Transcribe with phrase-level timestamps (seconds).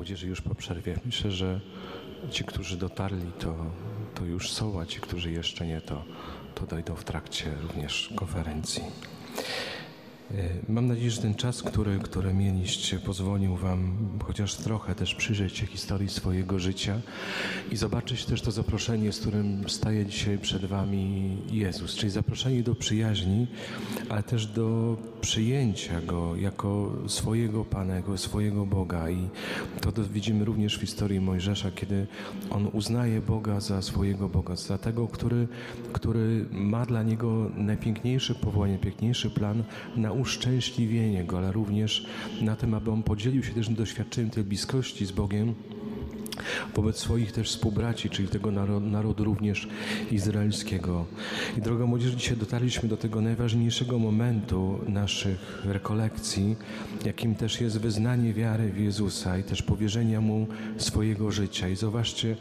[0.00, 0.98] młodzieży już po przerwie.
[1.04, 1.60] Myślę, że
[2.30, 3.56] ci, którzy dotarli, to,
[4.14, 6.04] to już są, a ci, którzy jeszcze nie, to,
[6.54, 8.82] to dojdą w trakcie również konferencji.
[10.38, 15.56] E, mam nadzieję, że ten czas, który, który mieliście, pozwolił Wam chociaż trochę też przyjrzeć
[15.56, 17.00] się historii swojego życia
[17.70, 22.74] i zobaczyć też to zaproszenie, z którym staje dzisiaj przed Wami Jezus, czyli zaproszenie do
[22.74, 23.46] przyjaźni,
[24.08, 29.10] ale też do przyjęcia Go jako swojego Pana, jako swojego Boga.
[29.10, 29.28] I
[29.80, 32.06] to widzimy również w historii Mojżesza, kiedy
[32.50, 35.48] on uznaje Boga za swojego Boga, za tego, który,
[35.92, 39.64] który ma dla niego najpiękniejsze powołanie, piękniejszy plan
[39.96, 42.06] na uszczęśliwienie Go, ale również
[42.40, 45.54] na tym, aby On podzielił się też doświadczeniem tej bliskości z Bogiem
[46.74, 49.68] wobec swoich też współbraci, czyli tego narodu również
[50.10, 51.06] izraelskiego.
[51.58, 56.56] I droga młodzież, dzisiaj dotarliśmy do tego najważniejszego momentu naszych rekolekcji,
[57.04, 61.68] jakim też jest wyznanie wiary w Jezusa i też powierzenia Mu swojego życia.
[61.68, 62.36] I zobaczcie,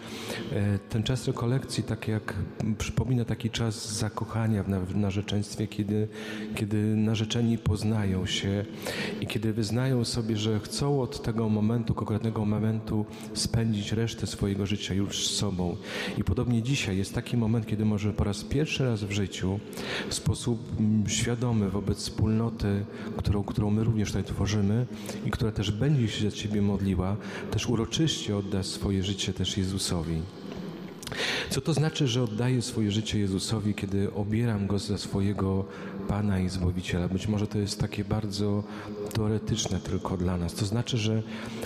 [0.51, 2.33] e, ten czas rekolekcji, tak jak
[2.77, 6.07] przypomina taki czas zakochania w narzeczeństwie, kiedy,
[6.55, 8.65] kiedy narzeczeni poznają się
[9.21, 14.93] i kiedy wyznają sobie, że chcą od tego momentu, konkretnego momentu spędzić resztę swojego życia
[14.93, 15.77] już z sobą.
[16.17, 19.59] I podobnie dzisiaj jest taki moment, kiedy może po raz pierwszy raz w życiu
[20.09, 22.85] w sposób mm, świadomy wobec wspólnoty,
[23.17, 24.85] którą, którą my również tutaj tworzymy
[25.25, 27.15] i która też będzie się za Ciebie modliła,
[27.51, 30.21] też uroczyście odda swoje życie też Jezusowi.
[31.49, 35.65] Co to znaczy, że oddaję swoje życie Jezusowi, kiedy obieram Go za swojego
[36.07, 37.07] Pana i Zbawiciela?
[37.07, 38.63] Być może to jest takie bardzo
[39.13, 40.53] teoretyczne tylko dla nas.
[40.53, 41.23] To znaczy, że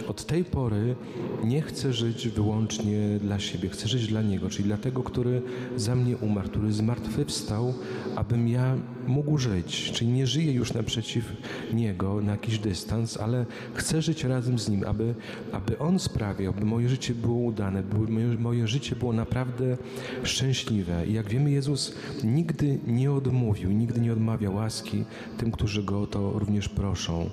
[0.07, 0.95] od tej pory
[1.43, 5.41] nie chcę żyć wyłącznie dla siebie, chcę żyć dla Niego, czyli dla tego, który
[5.75, 7.73] za mnie umarł, który zmartwychwstał,
[8.15, 8.75] abym ja
[9.07, 9.91] mógł żyć.
[9.93, 11.33] Czyli nie żyję już naprzeciw
[11.73, 15.15] Niego na jakiś dystans, ale chcę żyć razem z Nim, aby,
[15.51, 19.77] aby On sprawiał, aby moje życie było udane, by moje, moje życie było naprawdę
[20.23, 21.07] szczęśliwe.
[21.07, 25.05] I jak wiemy, Jezus nigdy nie odmówił, nigdy nie odmawia łaski
[25.37, 27.29] tym, którzy Go to również proszą.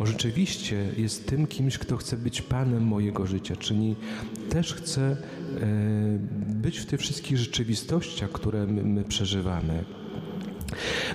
[0.00, 3.96] On rzeczywiście jest tym kimś, kto chce być Panem mojego życia, czyli
[4.50, 5.16] też chce e,
[6.48, 9.84] być w tych wszystkich rzeczywistościach, które my, my przeżywamy.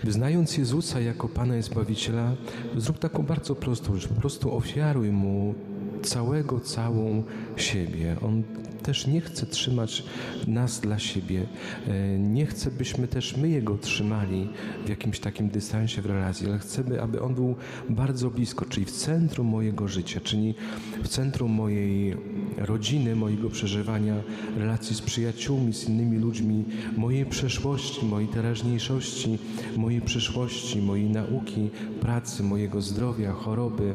[0.04, 2.32] Wyznając Jezusa jako Pana i Zbawiciela,
[2.78, 4.08] zrób taką bardzo prostą rzecz.
[4.08, 5.56] Po prostu ofiaruj Mu
[6.04, 7.24] całego, całą
[7.62, 8.16] siebie.
[8.22, 8.44] On
[8.84, 10.04] też nie chce trzymać
[10.48, 11.46] nas dla siebie.
[11.88, 14.50] E, nie chce, byśmy też my Jego trzymali
[14.86, 17.56] w jakimś takim dystansie w relacji, ale chcemy, aby On był
[17.90, 20.56] bardzo blisko, czyli w centrum mojego życia, czyli
[21.04, 22.18] w centrum mojej
[22.58, 24.16] rodziny, mojego przeżywania
[24.58, 26.66] relacji z przyjaciółmi, z innymi ludźmi,
[26.98, 29.40] mojej przeszłości, mojej teraźniejszości,
[29.78, 31.70] mojej przyszłości, mojej nauki,
[32.02, 33.94] pracy, mojego zdrowia, choroby,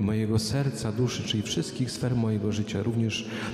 [0.00, 3.01] mojego serca, duszy, czyli wszystkich sfer mojego życia, również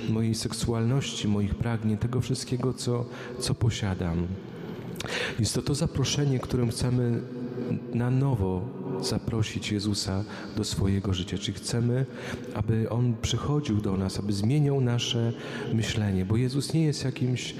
[0.09, 3.05] mojej seksualności, moich pragnień, tego wszystkiego, co,
[3.39, 4.27] co posiadam.
[5.39, 7.21] Jest to to zaproszenie, którym chcemy
[7.93, 8.61] na nowo
[9.01, 10.23] zaprosić Jezusa
[10.57, 11.37] do swojego życia.
[11.37, 12.05] Czyli chcemy,
[12.53, 15.33] aby On przychodził do nas, aby zmieniał nasze
[15.73, 17.55] myślenie, bo Jezus nie jest jakimś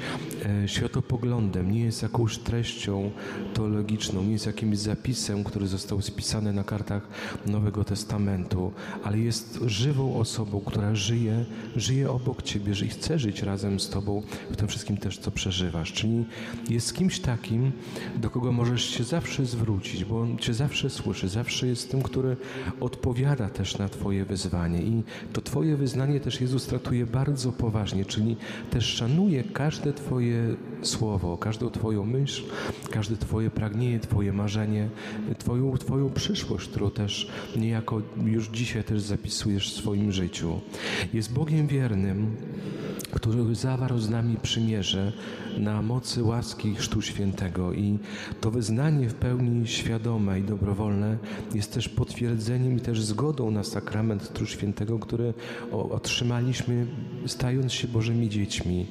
[0.45, 3.11] e, światopoglądem, nie jest jakąś treścią
[3.53, 7.07] teologiczną, nie jest jakimś zapisem, który został spisany na kartach
[7.45, 8.71] Nowego Testamentu,
[9.03, 11.45] ale jest żywą osobą, która żyje,
[11.75, 15.93] żyje obok Ciebie, i chce żyć razem z Tobą w tym wszystkim też, co przeżywasz.
[15.93, 16.25] Czyli
[16.69, 17.71] jest kimś takim,
[18.15, 22.37] do kogo możesz się zawsze zwrócić, bo On Cię zawsze słyszy, zawsze jest tym, który
[22.79, 24.81] odpowiada też na Twoje wyzwanie.
[24.81, 25.03] I
[25.33, 28.35] to Twoje wyznanie też Jezus traktuje bardzo poważnie, czyli
[28.69, 32.43] też szanuje każde Twoje słowo, każdą Twoją myśl,
[32.91, 34.89] każde Twoje pragnienie, Twoje marzenie,
[35.37, 40.59] Twoją, twoją przyszłość, którą też niejako już dzisiaj też zapisujesz w swoim życiu.
[41.13, 42.35] Jest Bogiem wiernym,
[43.11, 45.13] który zawarł z nami przymierze
[45.57, 47.99] na mocy łaski Chrztu Świętego i
[48.41, 51.17] to wyznanie w pełni świadome i dobrowolne
[51.53, 55.33] jest też potwierdzeniem i też zgodą na sakrament Chrztu Świętego, który
[55.71, 56.87] otrzymaliśmy
[57.25, 58.85] stając się Bożymi dziećmi.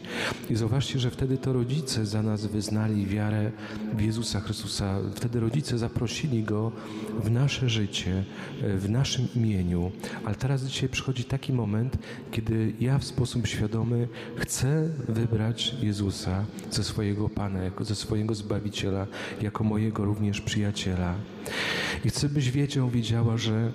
[0.50, 3.52] I zobaczcie, że wtedy to rodzice za nas wyznali wiarę
[3.96, 4.98] w Jezusa Chrystusa.
[5.14, 6.72] Wtedy rodzice zaprosili Go
[7.24, 8.24] w nasze życie,
[8.76, 9.92] w naszym imieniu.
[10.24, 11.98] Ale teraz dzisiaj przychodzi taki moment,
[12.30, 19.06] kiedy ja w sposób świadomy chcę wybrać Jezusa ze swojego Pana, ze swojego Zbawiciela,
[19.42, 21.14] jako mojego również przyjaciela.
[22.04, 23.72] I chcę, byś wiedział, wiedziała, że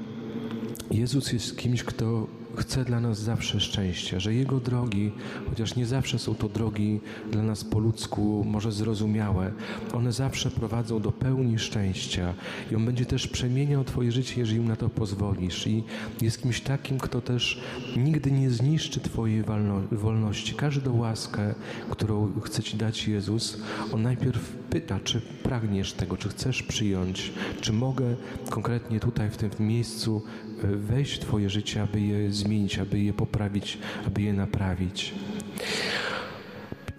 [0.91, 5.11] Jezus jest kimś, kto chce dla nas zawsze szczęścia, że Jego drogi,
[5.49, 6.99] chociaż nie zawsze są to drogi
[7.31, 9.51] dla nas po ludzku, może zrozumiałe,
[9.93, 12.33] one zawsze prowadzą do pełni szczęścia
[12.71, 15.67] i On będzie też przemieniał Twoje życie, jeżeli Mu na to pozwolisz.
[15.67, 15.83] I
[16.21, 17.61] jest kimś takim, kto też
[17.97, 19.43] nigdy nie zniszczy Twojej
[19.91, 20.55] wolności.
[20.55, 21.55] Każdą łaskę,
[21.89, 23.57] którą chce Ci dać Jezus,
[23.93, 28.15] On najpierw pyta, czy pragniesz tego, czy chcesz przyjąć, czy mogę
[28.49, 30.21] konkretnie tutaj w tym miejscu
[30.63, 32.42] e, wejść w Twoje życie, aby je zmienić,
[32.81, 35.13] aby je poprawić, aby je naprawić.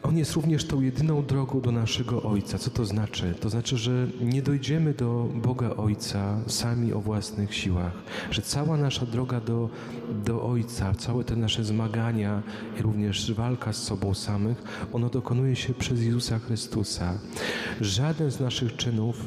[0.05, 2.59] On jest również tą jedyną drogą do naszego Ojca.
[2.59, 3.35] Co to znaczy?
[3.41, 7.93] To znaczy, że nie dojdziemy do Boga Ojca sami o własnych siłach,
[8.31, 9.71] że cała nasza droga do,
[10.25, 12.43] do Ojca, całe te nasze zmagania
[12.81, 14.63] i również walka z sobą samych,
[14.93, 17.19] ono dokonuje się przez Jezusa Chrystusa.
[17.81, 19.27] Żaden z naszych czynów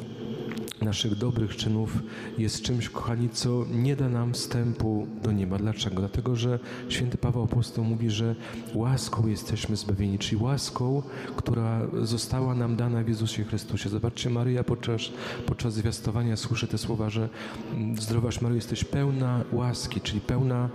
[0.82, 1.98] naszych dobrych czynów
[2.38, 5.58] jest czymś, kochani, co nie da nam wstępu do nieba.
[5.58, 5.96] Dlaczego?
[5.96, 6.58] Dlatego, że
[6.88, 8.34] święty Paweł Apostoł mówi, że
[8.74, 11.02] łaską jesteśmy zbawieni, czyli łaską,
[11.36, 13.88] która została nam dana w Jezusie Chrystusie.
[13.88, 15.00] Zobaczcie, Maryja podczas,
[15.46, 17.28] podczas zwiastowania słyszy te słowa, że
[17.74, 20.68] mm, zdrowaś Maryjo, jesteś pełna łaski, czyli pełna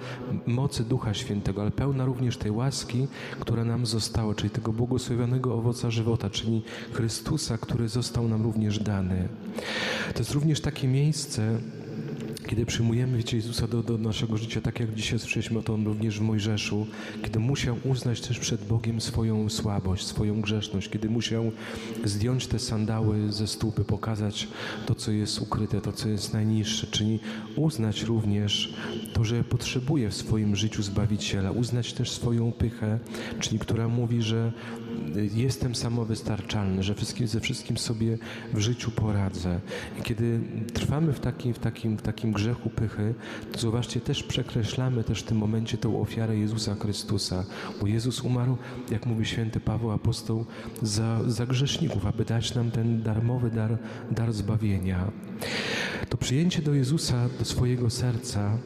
[0.47, 3.07] mocy Ducha Świętego, ale pełna również tej łaski,
[3.39, 6.61] która nam została, czyli tego błogosławionego owoca żywota, czyli
[6.93, 9.27] Chrystusa, który został nam również dany.
[10.13, 11.57] To jest również takie miejsce,
[12.53, 16.21] kiedy przyjmujemy Jezusa do, do naszego życia, tak jak dzisiaj słyszeliśmy o tym również w
[16.21, 16.87] Mojżeszu,
[17.23, 21.51] kiedy musiał uznać też przed Bogiem swoją słabość, swoją grzeszność, kiedy musiał
[22.03, 24.47] zdjąć te sandały ze stópy, pokazać
[24.85, 27.19] to, co jest ukryte, to, co jest najniższe, czyli
[27.55, 28.73] uznać również
[29.13, 32.99] to, że potrzebuje w swoim życiu Zbawiciela, uznać też swoją pychę,
[33.39, 34.51] czyli która mówi, że
[35.33, 38.17] jestem samowystarczalny, że wszystkim, ze wszystkim sobie
[38.53, 39.59] w życiu poradzę.
[39.99, 40.39] I kiedy
[40.73, 42.33] trwamy w takim, w takim, w takim
[42.69, 43.13] pychy,
[43.51, 47.43] to zobaczcie, też przekreślamy też w tym momencie tą ofiarę Jezusa Chrystusa,
[47.81, 48.57] bo Jezus umarł,
[48.91, 50.45] jak mówi święty Paweł Apostoł,
[50.81, 53.77] za, za grzeszników, aby dać nam ten darmowy dar,
[54.11, 55.11] dar zbawienia.
[56.09, 58.57] To przyjęcie do Jezusa, do swojego serca,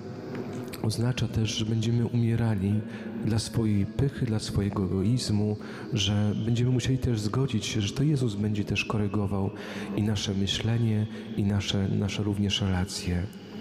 [0.83, 2.81] oznacza też, że będziemy umierali
[3.25, 5.57] dla swojej pychy, dla swojego egoizmu,
[5.94, 9.50] że będziemy musieli też zgodzić się, że to Jezus będzie też korygował
[9.95, 11.07] i nasze myślenie,
[11.38, 13.24] i nasze, nasze również relacje.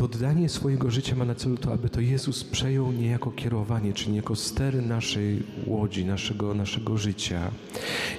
[0.00, 4.10] To oddanie swojego życia ma na celu to, aby to Jezus przejął niejako kierowanie, czyli
[4.10, 7.50] niejako stery naszej łodzi, naszego, naszego życia.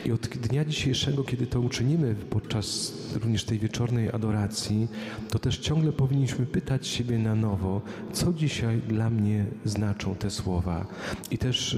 [0.05, 4.87] I od dnia dzisiejszego, kiedy to uczynimy podczas również tej wieczornej adoracji,
[5.29, 7.81] to też ciągle powinniśmy pytać siebie na nowo,
[8.13, 10.87] co dzisiaj dla mnie znaczą te słowa.
[11.31, 11.77] I też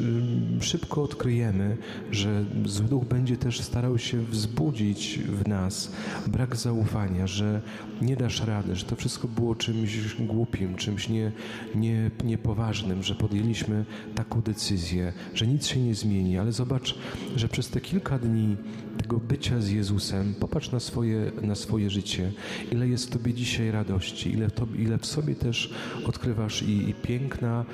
[0.61, 1.77] szybko odkryjemy,
[2.11, 5.91] że zły duch będzie też starał się wzbudzić w nas
[6.27, 7.61] brak zaufania, że
[8.01, 11.31] nie dasz rady, że to wszystko było czymś głupim, czymś nie,
[11.75, 13.85] nie, niepoważnym, że podjęliśmy
[14.15, 16.37] taką decyzję, że nic się nie zmieni.
[16.37, 16.95] Ale zobacz,
[17.35, 18.57] że przez te kilka dni
[18.97, 22.31] tego bycia z Jezusem, popatrz na swoje, na swoje życie,
[22.71, 25.73] ile jest w Tobie dzisiaj radości, ile, to, ile w sobie też
[26.05, 27.65] odkrywasz i, i, piękna,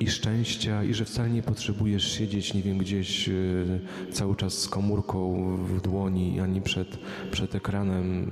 [0.00, 3.80] i szczęścia, i że wcale nie potrzebujesz siedzieć, nie wiem, gdzieś y,
[4.12, 6.98] cały czas z komórką w dłoni, ani przed,
[7.30, 8.26] przed ekranem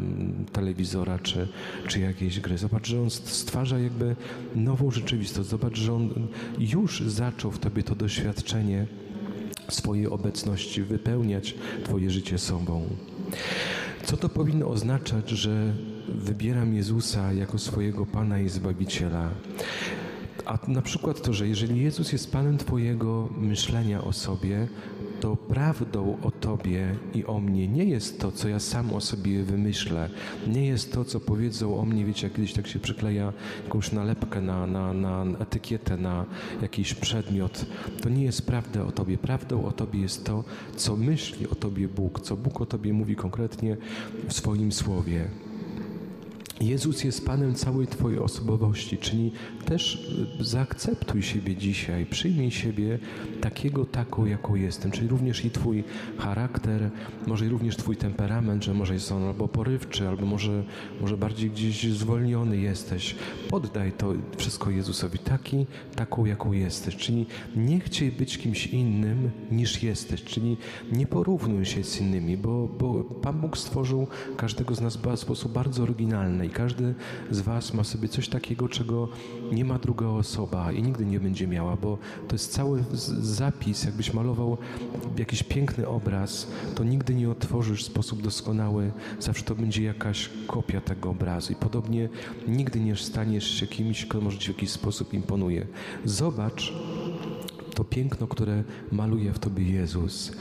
[0.52, 1.48] telewizora czy,
[1.88, 2.58] czy jakiejś gry.
[2.58, 4.16] Zobacz, że On stwarza jakby
[4.54, 5.48] nową rzeczywistość.
[5.48, 6.10] Zobacz, że On
[6.58, 8.86] już zaczął w Tobie to doświadczenie
[9.68, 11.54] swojej obecności, wypełniać
[11.84, 12.88] Twoje życie sobą.
[14.04, 15.72] Co to powinno oznaczać, że
[16.08, 19.30] wybieram Jezusa jako swojego Pana i Zbawiciela?
[20.46, 24.68] A na przykład to, że jeżeli Jezus jest Panem Twojego myślenia o sobie,
[25.20, 29.42] to prawdą o Tobie i o mnie nie jest to, co ja sam o sobie
[29.42, 30.10] wymyślę.
[30.46, 33.32] Nie jest to, co powiedzą o mnie, wiecie, jak kiedyś tak się przykleja
[33.64, 36.24] jakąś nalepkę na, na, na etykietę, na
[36.62, 37.66] jakiś przedmiot.
[38.02, 39.18] To nie jest prawda o Tobie.
[39.18, 40.44] Prawdą o Tobie jest to,
[40.76, 43.76] co myśli o Tobie Bóg, co Bóg o Tobie mówi konkretnie
[44.28, 45.28] w swoim słowie.
[46.60, 49.32] Jezus jest Panem całej Twojej osobowości, czyli
[49.64, 50.10] też
[50.40, 52.98] zaakceptuj siebie dzisiaj, przyjmij siebie
[53.40, 55.84] takiego, taką, jaką jestem, czyli również i Twój
[56.18, 56.90] charakter,
[57.26, 60.64] może i również Twój temperament, że może jest on albo porywczy, albo może,
[61.00, 63.16] może bardziej gdzieś zwolniony jesteś.
[63.50, 69.82] Poddaj to wszystko Jezusowi, taki, taką, jaką jesteś, czyli nie chciej być kimś innym niż
[69.82, 70.56] jesteś, czyli
[70.92, 75.52] nie porównuj się z innymi, bo, bo Pan Bóg stworzył każdego z nas w sposób
[75.52, 76.94] bardzo oryginalny I każdy
[77.30, 79.08] z Was ma sobie coś takiego, czego
[79.52, 81.98] nie ma druga osoba i nigdy nie będzie miała, bo
[82.28, 82.84] to jest cały
[83.20, 84.58] zapis, jakbyś malował
[85.18, 90.80] jakiś piękny obraz, to nigdy nie otworzysz w sposób doskonały, zawsze to będzie jakaś kopia
[90.80, 91.52] tego obrazu.
[91.52, 92.08] I podobnie
[92.48, 95.66] nigdy nie staniesz się kimś, kto może Ci w jakiś sposób imponuje.
[96.04, 96.72] Zobacz,
[97.76, 100.32] to piękno, które maluje w Tobie Jezus.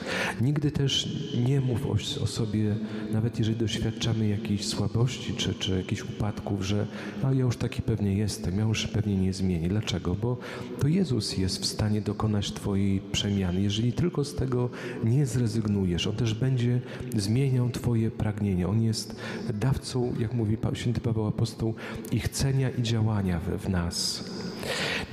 [0.42, 2.76] Nigdy też nie mów o, o sobie,
[3.12, 6.88] nawet jeżeli doświadczamy jakiejś słabości czy, czy jakichś upadków, że
[7.24, 9.68] no, ja już taki pewnie jestem, ja już pewnie nie zmieni.
[9.68, 10.16] Dlaczego?
[10.16, 10.38] Bo
[10.80, 13.62] to Jezus jest w stanie dokonać Twojej przemiany.
[13.62, 14.70] Jeżeli tylko z tego
[15.04, 16.82] nie zrezygnujesz, On też będzie
[17.16, 18.70] zmieniał Twoje pragnienia.
[18.70, 19.16] On jest
[19.54, 21.76] dawcą, jak mówi święty Paweł Apostoł,
[22.12, 24.24] i chcenia i działania w, w nas.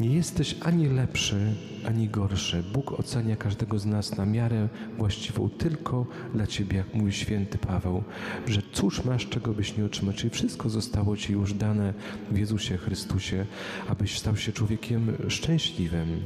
[0.01, 1.55] Nie jesteś ani lepszy,
[1.87, 2.63] ani gorszy.
[2.73, 4.69] Bóg ocenia każdego z nas na miarę
[4.99, 8.03] właściwą tylko dla Ciebie, jak mówi święty Paweł,
[8.47, 10.15] że cóż masz, czego byś nie otrzymał.
[10.15, 11.95] Czyli wszystko zostało Ci już dane
[12.31, 13.47] w Jezusie Chrystusie,
[13.89, 16.21] abyś stał się człowiekiem szczęśliwym.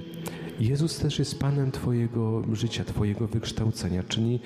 [0.60, 4.40] Jezus też jest Panem Twojego życia, Twojego wykształcenia, czyli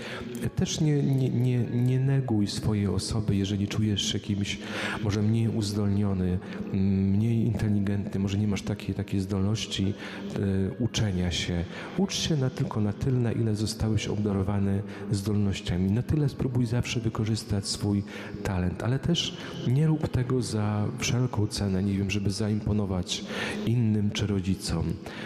[0.57, 4.59] też nie, nie, nie, nie neguj swojej osoby, jeżeli czujesz się kimś
[5.02, 6.38] może mniej uzdolniony,
[6.73, 9.95] mniej inteligentny, może nie masz takiej, takiej zdolności
[10.37, 10.38] e,
[10.79, 11.64] uczenia się.
[11.99, 15.90] Ucz się na tylko na tyle, na ile zostałeś obdarowany zdolnościami.
[15.90, 18.02] Na tyle spróbuj zawsze wykorzystać swój
[18.43, 19.37] talent, ale też
[19.69, 23.25] nie rób tego za wszelką cenę, nie wiem, żeby zaimponować
[23.67, 24.85] innym czy rodzicom.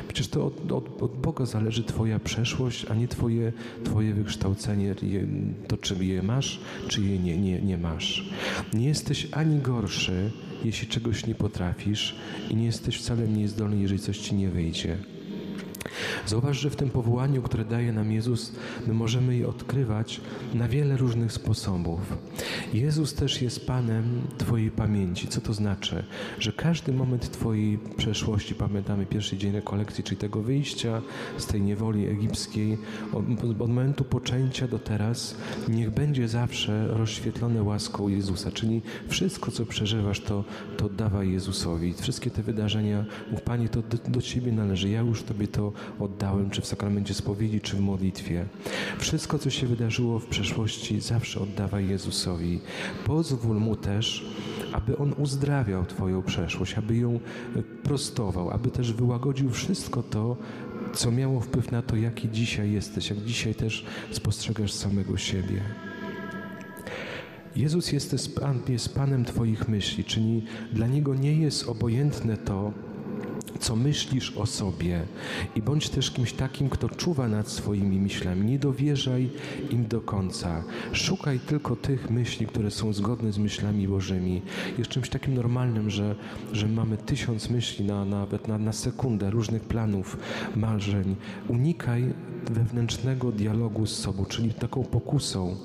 [0.08, 3.52] Przecież to od, od, od Boga zależy Twoja przeszłość, a nie Twoje,
[3.84, 4.94] twoje wykształcenie,
[5.68, 8.30] to czy je masz, czy je nie, nie, nie masz.
[8.74, 10.30] Nie jesteś ani gorszy,
[10.64, 12.16] jeśli czegoś nie potrafisz
[12.50, 14.96] i nie jesteś wcale niezdolny, jeżeli coś Ci nie wyjdzie.
[16.26, 18.52] Zauważ, że w tym powołaniu, które daje nam Jezus,
[18.86, 20.20] my możemy je odkrywać
[20.54, 22.00] na wiele różnych sposobów.
[22.72, 24.04] Jezus też jest Panem
[24.38, 25.28] Twojej pamięci.
[25.28, 26.04] Co to znaczy?
[26.38, 31.02] Że każdy moment Twojej przeszłości, pamiętamy pierwszy dzień rekolekcji, czyli tego wyjścia
[31.38, 32.78] z tej niewoli egipskiej,
[33.12, 35.36] od, od momentu poczęcia do teraz,
[35.68, 38.50] niech będzie zawsze rozświetlone łaską Jezusa.
[38.50, 40.44] Czyli wszystko, co przeżywasz, to,
[40.76, 41.94] to oddawaj Jezusowi.
[41.94, 44.88] Wszystkie te wydarzenia, mów Panie, to do, do Ciebie należy.
[44.88, 48.46] Ja już Tobie to oddałem, czy w sakramencie spowiedzi, czy w modlitwie.
[48.98, 52.60] Wszystko, co się wydarzyło w przeszłości, zawsze oddawaj Jezusowi.
[53.06, 54.26] Pozwól Mu też,
[54.72, 57.20] aby On uzdrawiał Twoją przeszłość, aby ją
[57.82, 60.36] prostował, aby też wyłagodził wszystko to,
[60.94, 65.60] co miało wpływ na to, jaki dzisiaj jesteś, jak dzisiaj też spostrzegasz samego siebie.
[67.56, 68.12] Jezus jest,
[68.68, 72.72] jest Panem Twoich myśli, czyli dla Niego nie jest obojętne to,
[73.60, 75.02] co myślisz o sobie
[75.56, 78.46] i bądź też kimś takim, kto czuwa nad swoimi myślami.
[78.46, 79.30] Nie dowierzaj
[79.70, 80.64] im do końca.
[80.92, 84.42] Szukaj tylko tych myśli, które są zgodne z myślami Bożymi.
[84.78, 86.14] Jest czymś takim normalnym, że,
[86.52, 90.16] że mamy tysiąc myśli na, nawet na, na sekundę, różnych planów,
[90.56, 91.16] marzeń.
[91.48, 92.14] Unikaj
[92.50, 95.56] wewnętrznego dialogu z sobą, czyli taką pokusą.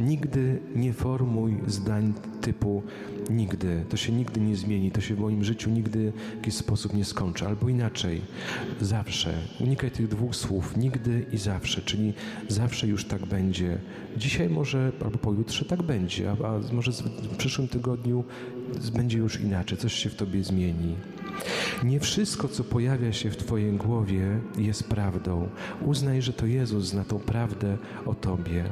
[0.00, 2.82] Nigdy nie formuj zdań typu
[3.30, 6.94] nigdy, to się nigdy nie zmieni, to się w moim życiu nigdy w jakiś sposób
[6.94, 7.46] nie skończy.
[7.46, 8.20] Albo inaczej,
[8.80, 9.34] zawsze.
[9.60, 12.12] Unikaj tych dwóch słów, nigdy i zawsze, czyli
[12.48, 13.78] zawsze już tak będzie.
[14.16, 18.24] Dzisiaj może, albo pojutrze tak będzie, a, a może w przyszłym tygodniu
[18.94, 20.94] będzie już inaczej, coś się w tobie zmieni.
[21.84, 25.48] Nie wszystko, co pojawia się w Twojej głowie, jest prawdą.
[25.80, 28.64] Uznaj, że to Jezus zna tą prawdę o Tobie.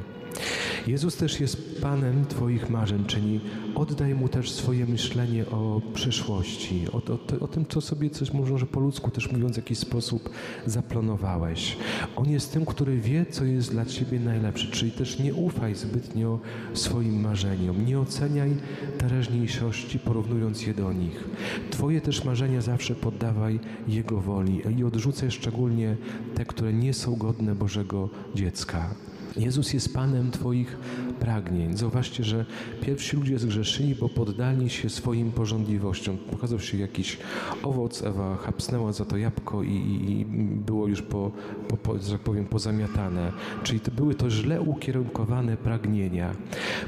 [0.87, 3.39] Jezus też jest Panem Twoich marzeń, czyli
[3.75, 8.65] oddaj Mu też swoje myślenie o przyszłości, o, o, o tym, co sobie coś może
[8.65, 10.29] po ludzku też mówiąc w jakiś sposób
[10.65, 11.77] zaplanowałeś.
[12.15, 16.39] On jest tym, który wie, co jest dla Ciebie najlepsze, czyli też nie ufaj zbytnio
[16.73, 18.55] swoim marzeniom, nie oceniaj
[18.97, 21.23] teraźniejszości, porównując je do nich.
[21.71, 25.95] Twoje też marzenia zawsze poddawaj Jego woli i odrzucaj szczególnie
[26.35, 28.95] te, które nie są godne Bożego dziecka.
[29.37, 30.77] Jezus jest Panem Twoich
[31.19, 31.77] pragnień.
[31.77, 32.45] Zauważcie, że
[32.81, 36.17] pierwsi ludzie zgrzeszyli, bo poddali się swoim porządliwościom.
[36.17, 37.17] Pokazał się jakiś
[37.63, 40.25] owoc, Ewa chapsnęła za to jabłko i, i, i
[40.65, 41.31] było już po,
[41.67, 43.31] po, po, że tak powiem, pozamiatane.
[43.63, 46.35] Czyli to były to źle ukierunkowane pragnienia.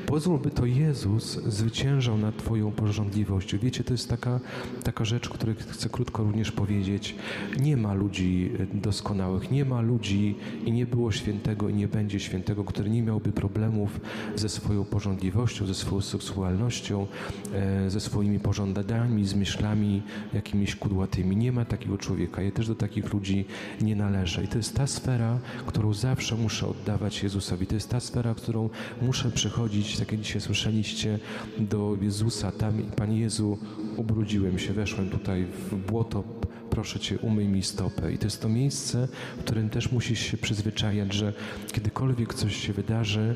[0.05, 3.57] Pozwól, by to Jezus zwyciężał nad Twoją porządliwością.
[3.57, 4.39] Wiecie, to jest taka,
[4.83, 7.15] taka rzecz, której chcę krótko również powiedzieć.
[7.59, 12.38] Nie ma ludzi doskonałych, nie ma ludzi i nie było świętego i nie będzie świętego
[12.39, 13.99] Świętego, który nie miałby problemów
[14.35, 17.07] ze swoją porządliwością, ze swoją seksualnością,
[17.53, 20.01] e, ze swoimi pożądaniami, z myślami
[20.33, 21.35] jakimiś kudłatymi.
[21.35, 22.41] Nie ma takiego człowieka.
[22.41, 23.45] Ja też do takich ludzi
[23.81, 24.43] nie należę.
[24.43, 27.67] I to jest ta sfera, którą zawsze muszę oddawać Jezusowi.
[27.67, 28.69] To jest ta sfera, którą
[29.01, 31.19] muszę przychodzić, tak jak dzisiaj słyszeliście,
[31.57, 32.51] do Jezusa.
[32.51, 33.57] Tam, Panie Jezu,
[33.97, 36.23] ubrudziłem się, weszłem tutaj w błoto,
[36.69, 38.13] proszę Cię, umyj mi stopę.
[38.13, 41.33] I to jest to miejsce, w którym też musisz się przyzwyczajać, że
[41.71, 43.35] kiedykolwiek coś się wydarzy,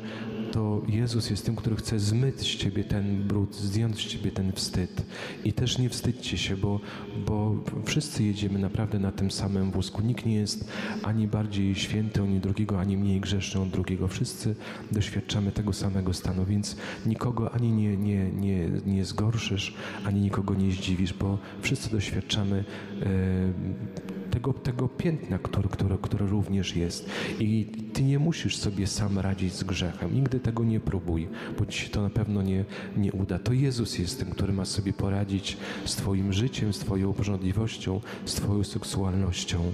[0.52, 4.52] to Jezus jest tym, który chce zmyć z Ciebie ten brud, zdjąć z Ciebie ten
[4.52, 5.06] wstyd.
[5.46, 6.80] I też nie wstydźcie się, bo,
[7.28, 10.02] bo wszyscy jedziemy naprawdę na tym samym wózku.
[10.02, 10.68] Nikt nie jest
[11.04, 14.08] ani bardziej święty ani drugiego, ani mniej grzeszny od drugiego.
[14.08, 14.56] Wszyscy
[14.92, 19.74] doświadczamy tego samego stanu, więc nikogo ani nie, nie, nie, nie zgorszysz,
[20.06, 22.64] ani nikogo nie zdziwisz, bo wszyscy doświadczamy
[23.02, 27.10] e, tego, tego piętna, które, które, które również jest.
[27.40, 30.16] I ty nie musisz sobie sam radzić z grzechem.
[30.16, 31.28] Nigdy tego nie próbuj,
[31.60, 32.66] bo ci się to na pewno nie,
[32.98, 33.40] nie uda.
[33.40, 38.34] To Jezus jest tym, który ma sobie poradzić z Twoim życiem, z Twoją porządliwością, z
[38.36, 39.74] Twoją seksualnością.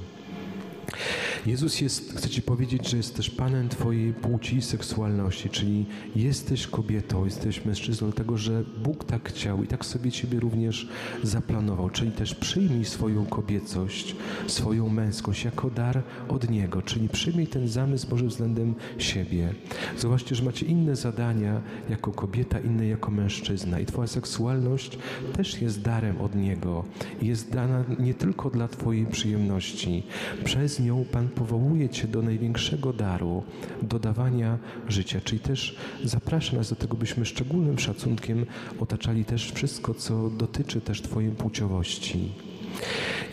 [1.46, 6.68] Jezus jest, chce Ci powiedzieć, że jest też Panem Twojej płci i seksualności, czyli jesteś
[6.68, 10.90] kobietą, jesteś mężczyzną, dlatego że Bóg tak chciał i tak sobie Ciebie również
[11.24, 14.16] zaplanował, czyli też przyjmij swoją kobiecość,
[14.48, 19.54] swoją męskość jako dar od Niego, czyli przyjmij ten zamysł Boży względem siebie.
[19.98, 24.98] Zobaczcie, że macie inne zadania jako kobieta, inne jako mężczyzna i Twoja seksualność
[25.34, 26.86] też jest darem od Niego
[27.22, 30.04] jest dana nie tylko dla Twojej przyjemności.
[30.44, 33.44] Przez nią Pan powołuje Cię do największego daru,
[33.82, 34.58] do dawania
[34.88, 38.46] życia, czyli też zaprasza nas do tego, byśmy szczególnym szacunkiem
[38.80, 42.32] otaczali też wszystko, co dotyczy też Twojej płciowości.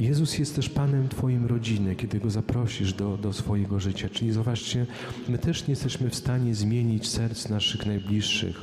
[0.01, 4.09] Jezus jest też Panem Twoim rodziny, kiedy Go zaprosisz do, do swojego życia.
[4.09, 4.87] Czyli zobaczcie,
[5.29, 8.61] my też nie jesteśmy w stanie zmienić serc naszych najbliższych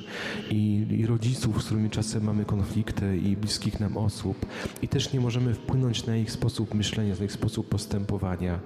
[0.50, 4.46] i, i rodziców, z którymi czasem mamy konflikty i bliskich nam osób
[4.82, 8.60] i też nie możemy wpłynąć na ich sposób myślenia, na ich sposób postępowania.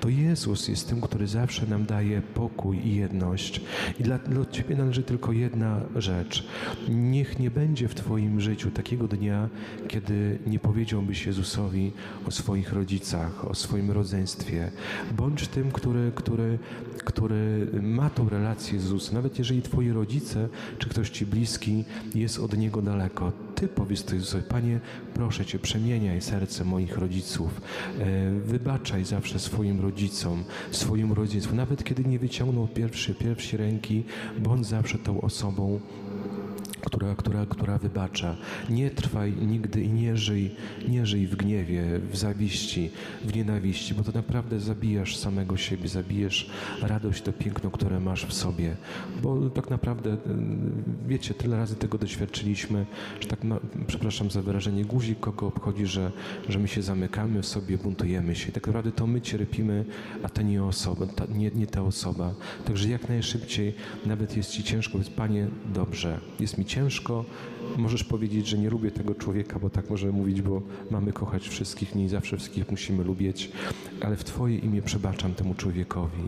[0.00, 3.60] To Jezus jest tym, który zawsze nam daje pokój i jedność.
[4.00, 6.46] I dla, dla Ciebie należy tylko jedna rzecz.
[6.88, 9.48] Niech nie będzie w Twoim życiu takiego dnia,
[9.88, 11.92] kiedy nie powiedziałbyś Jezusowi,
[12.28, 14.70] o swoich rodzicach, o swoim rodzeństwie.
[15.16, 16.58] Bądź tym, który, który,
[17.04, 19.14] który ma tą relację z Jezusem.
[19.14, 24.14] Nawet jeżeli twoi rodzice, czy ktoś ci bliski jest od Niego daleko, ty powiedz to
[24.14, 24.80] Jezusowi, Panie,
[25.14, 27.60] proszę Cię, przemieniaj serce moich rodziców.
[27.98, 31.54] E, wybaczaj zawsze swoim rodzicom, swoim rodzeństwu.
[31.54, 34.04] Nawet kiedy nie wyciągną pierwszy, pierwsi ręki,
[34.38, 35.80] bądź zawsze tą osobą,
[36.84, 38.36] która, która, która wybacza.
[38.70, 40.50] Nie trwaj nigdy i nie żyj,
[40.88, 42.90] nie żyj w gniewie, w zawiści,
[43.24, 46.50] w nienawiści, bo to naprawdę zabijasz samego siebie, zabijesz
[46.82, 48.76] radość, to piękno, które masz w sobie.
[49.22, 50.18] Bo tak naprawdę, y,
[51.08, 52.86] wiecie, tyle razy tego doświadczyliśmy,
[53.20, 56.12] że tak, no, przepraszam za wyrażenie, guzik kogo obchodzi, że,
[56.48, 58.52] że my się zamykamy w sobie, buntujemy się.
[58.52, 59.84] Tak naprawdę to my cierpimy,
[60.22, 62.34] a to nie osoba, ta, nie, nie ta osoba.
[62.64, 63.74] Także jak najszybciej,
[64.06, 66.71] nawet jest Ci ciężko, więc Panie, dobrze, jest mi ciężko.
[67.76, 71.94] Możesz powiedzieć, że nie lubię tego człowieka, bo tak możemy mówić, bo mamy kochać wszystkich,
[71.94, 73.50] nie zawsze wszystkich musimy lubić,
[74.00, 76.22] ale w Twoje imię przebaczam temu człowiekowi.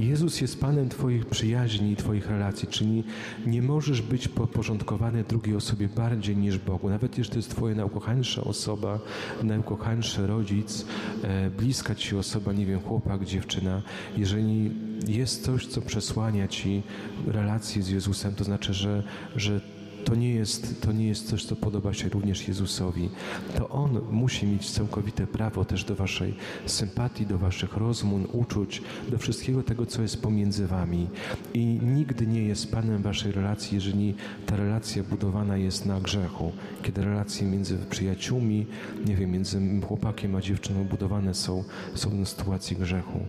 [0.00, 3.04] Jezus jest Panem Twoich przyjaźni i Twoich relacji, czyli
[3.46, 6.90] nie możesz być podporządkowany drugiej osobie bardziej niż Bogu.
[6.90, 8.98] Nawet jeśli to jest Twoja najukochańsza osoba,
[9.42, 10.86] najukochańszy rodzic,
[11.22, 13.82] e, bliska Ci osoba, nie wiem, chłopak, dziewczyna,
[14.16, 14.70] jeżeli
[15.08, 16.82] jest coś, co przesłania Ci
[17.26, 19.02] relację z Jezusem, to znaczy, że,
[19.36, 19.60] że
[20.04, 23.08] to nie, jest, to nie jest coś, co podoba się również Jezusowi.
[23.56, 26.34] To On musi mieć całkowite prawo też do Waszej
[26.66, 31.08] sympatii, do Waszych rozmów, uczuć, do wszystkiego tego, co jest pomiędzy Wami.
[31.54, 34.14] I nigdy nie jest Panem Waszej relacji, jeżeli
[34.46, 36.52] ta relacja budowana jest na grzechu.
[36.82, 38.66] Kiedy relacje między przyjaciółmi,
[39.06, 43.20] nie wiem, między chłopakiem a dziewczyną budowane są, są na sytuacji grzechu.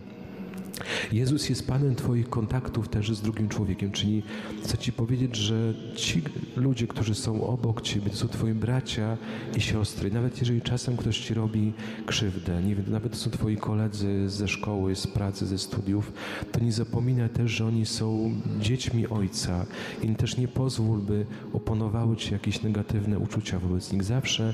[1.12, 4.24] Jezus jest Panem Twoich kontaktów też z drugim człowiekiem, czyli
[4.64, 6.22] chcę Ci powiedzieć, że ci
[6.56, 9.18] ludzie, którzy są obok Ciebie, to są Twoi bracia
[9.58, 10.12] i siostry.
[10.12, 11.74] Nawet jeżeli czasem ktoś Ci robi
[12.06, 16.14] krzywdę, nie wiem, nawet to są Twoi koledzy ze szkoły, z pracy, ze studiów,
[16.52, 19.66] to nie zapominaj też, że oni są dziećmi Ojca
[20.04, 24.04] i też nie pozwól, by oponowały Ci jakieś negatywne uczucia wobec nich.
[24.04, 24.54] Zawsze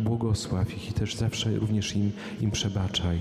[0.00, 3.18] błogosław ich i też zawsze również im, im przebaczaj.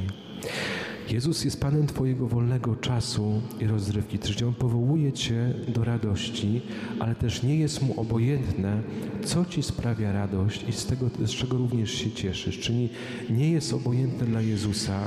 [1.11, 6.61] Jezus jest Panem Twojego wolnego czasu i rozrywki, czyli On powołuje Cię do radości,
[6.99, 8.81] ale też nie jest Mu obojętne,
[9.25, 12.59] co Ci sprawia radość i z tego, z czego również się cieszysz.
[12.59, 12.89] Czyli
[13.29, 14.99] nie jest obojętne dla Jezusa,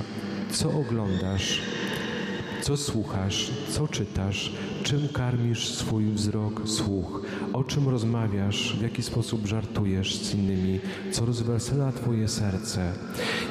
[0.51, 1.61] co oglądasz,
[2.63, 9.47] Co słuchasz, co czytasz, czym karmisz swój wzrok, słuch, o czym rozmawiasz, w jaki sposób
[9.47, 12.93] żartujesz z innymi, co rozwesela Twoje serce.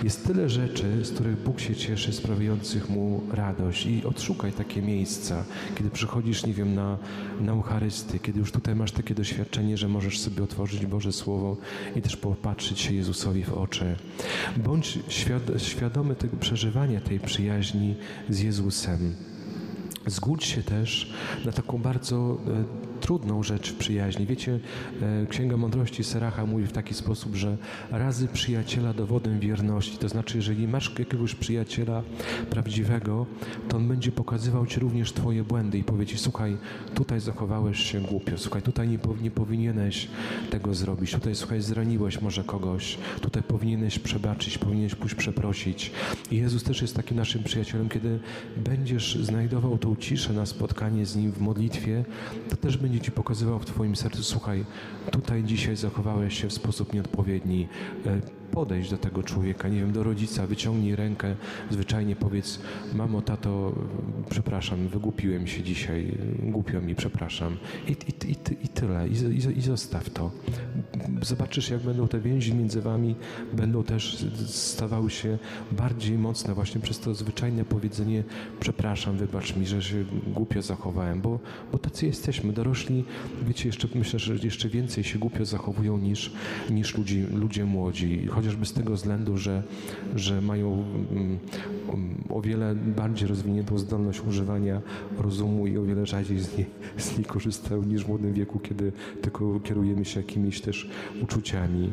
[0.04, 5.44] Jest tyle rzeczy, z których Bóg się cieszy, sprawiających Mu radość i odszukaj takie miejsca,
[5.76, 6.98] kiedy przychodzisz, nie wiem, na,
[7.42, 11.58] na Eucharysty, kiedy już tutaj masz takie doświadczenie, że możesz sobie otworzyć Boże Słowo
[11.96, 13.96] i też popatrzeć się Jezusowi w oczy.
[14.58, 15.00] Bądź
[15.58, 17.96] świadomy tego przeżywania tej przyjaźni
[18.30, 19.31] z Jezusem.
[20.08, 21.14] Zgódź się też
[21.46, 24.26] na taką bardzo e, trudną rzecz w przyjaźni.
[24.26, 24.60] Wiecie,
[25.02, 27.58] e, Księga Mądrości Seracha mówi w taki sposób, że
[27.92, 29.98] razy przyjaciela dowodem wierności.
[29.98, 32.04] To znaczy, jeżeli masz jakiegoś przyjaciela
[32.50, 33.26] prawdziwego,
[33.70, 36.58] to on będzie pokazywał ci również twoje błędy i powie ci, słuchaj,
[36.94, 40.08] tutaj zachowałeś się głupio, słuchaj, tutaj nie, nie powinieneś
[40.50, 45.92] tego zrobić, tutaj, słuchaj, zraniłeś może kogoś, tutaj powinieneś przebaczyć, powinieneś pójść przeprosić.
[46.32, 48.20] I Jezus też jest takim naszym przyjacielem, kiedy
[48.58, 52.06] będziesz znajdował tą ciszę na spotkanie z Nim w modlitwie,
[52.50, 54.66] to też będzie będzie Ci pokazywał w Twoim sercu, słuchaj,
[55.12, 57.68] tutaj dzisiaj zachowałeś się w sposób nieodpowiedni,
[58.52, 61.36] podejść do tego człowieka, nie wiem, do rodzica, wyciągnij rękę,
[61.70, 62.60] zwyczajnie powiedz,
[62.94, 63.74] mamo, tato,
[64.30, 67.58] przepraszam, wygłupiłem się dzisiaj, głupio mi, przepraszam.
[67.88, 68.36] I, i, i,
[68.66, 70.32] i tyle, I, i, i zostaw to.
[71.22, 73.16] Zobaczysz, jak będą te więzi między wami,
[73.54, 75.38] będą też stawały się
[75.72, 78.24] bardziej mocne właśnie przez to zwyczajne powiedzenie,
[78.60, 81.40] przepraszam, wybacz mi, że się głupio zachowałem, bo,
[81.72, 83.04] bo tacy jesteśmy, dorośli,
[83.48, 86.32] wiecie, jeszcze myślę, że jeszcze więcej się głupio zachowują niż,
[86.70, 89.64] niż ludzi, ludzie młodzi chociażby z tego względu, że,
[90.16, 91.40] że mają mm,
[92.30, 94.82] o wiele bardziej rozwiniętą zdolność używania
[95.18, 96.66] rozumu i o wiele rzadziej z niej,
[96.98, 100.90] z niej korzystają niż w młodym wieku, kiedy tylko kierujemy się jakimiś też
[101.22, 101.92] uczuciami.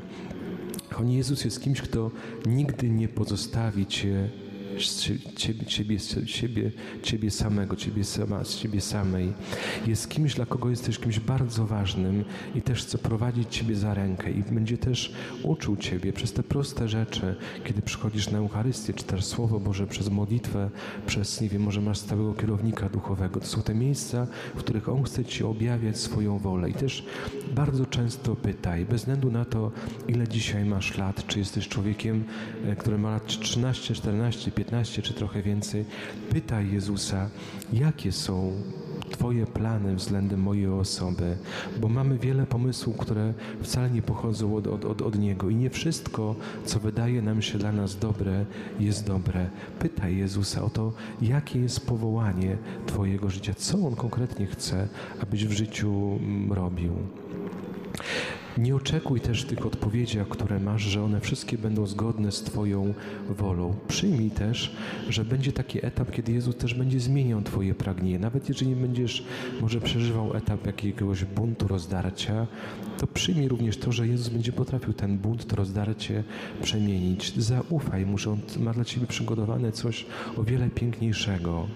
[0.91, 2.11] Choć Jezus jest kimś, kto
[2.47, 4.29] nigdy nie pozostawi Cię
[4.87, 6.71] ciebie, ciebie, ciebie,
[7.03, 9.33] ciebie samego, ciebie, sama, z ciebie samej.
[9.87, 14.31] Jest kimś, dla kogo jesteś kimś bardzo ważnym i też chce prowadzić ciebie za rękę
[14.31, 15.12] i będzie też
[15.43, 20.71] uczył ciebie przez te proste rzeczy, kiedy przychodzisz na Eucharystię, czytasz Słowo Boże przez modlitwę,
[21.07, 23.41] przez, nie wiem, może masz stałego kierownika duchowego.
[23.41, 27.05] To są te miejsca, w których On chce ci objawiać swoją wolę i też
[27.55, 29.73] bardzo często pytaj, bez względu na to,
[30.09, 32.25] ile dzisiaj masz lat, czy jesteś człowiekiem,
[32.64, 35.85] e, który ma lat 13, 14, 15, 15 czy trochę więcej,
[36.31, 37.31] pytaj Jezusa,
[37.73, 38.53] jakie są
[39.11, 41.37] Twoje plany względem mojej osoby,
[41.81, 45.71] bo mamy wiele pomysłów, które wcale nie pochodzą od, od, od, od Niego i nie
[45.71, 48.45] wszystko, co wydaje nam się dla nas dobre,
[48.81, 49.51] jest dobre.
[49.79, 54.89] Pytaj Jezusa o to, jakie jest powołanie Twojego życia, co On konkretnie chce,
[55.23, 56.93] abyś w życiu mm, robił.
[58.59, 62.94] Nie oczekuj też tych odpowiedzi, które masz, że one wszystkie będą zgodne z Twoją
[63.29, 63.75] wolą.
[63.88, 64.77] Przyjmij też,
[65.09, 68.18] że będzie taki etap, kiedy Jezus też będzie zmieniał Twoje pragnienie.
[68.18, 69.25] Nawet jeżeli będziesz
[69.61, 72.47] może przeżywał etap jakiegoś buntu, rozdarcia,
[72.99, 76.25] to przyjmij również to, że Jezus będzie potrafił ten bunt, to rozdarcie
[76.62, 77.37] przemienić.
[77.37, 81.66] Zaufaj mu, że On ma dla Ciebie przygotowane coś o wiele piękniejszego.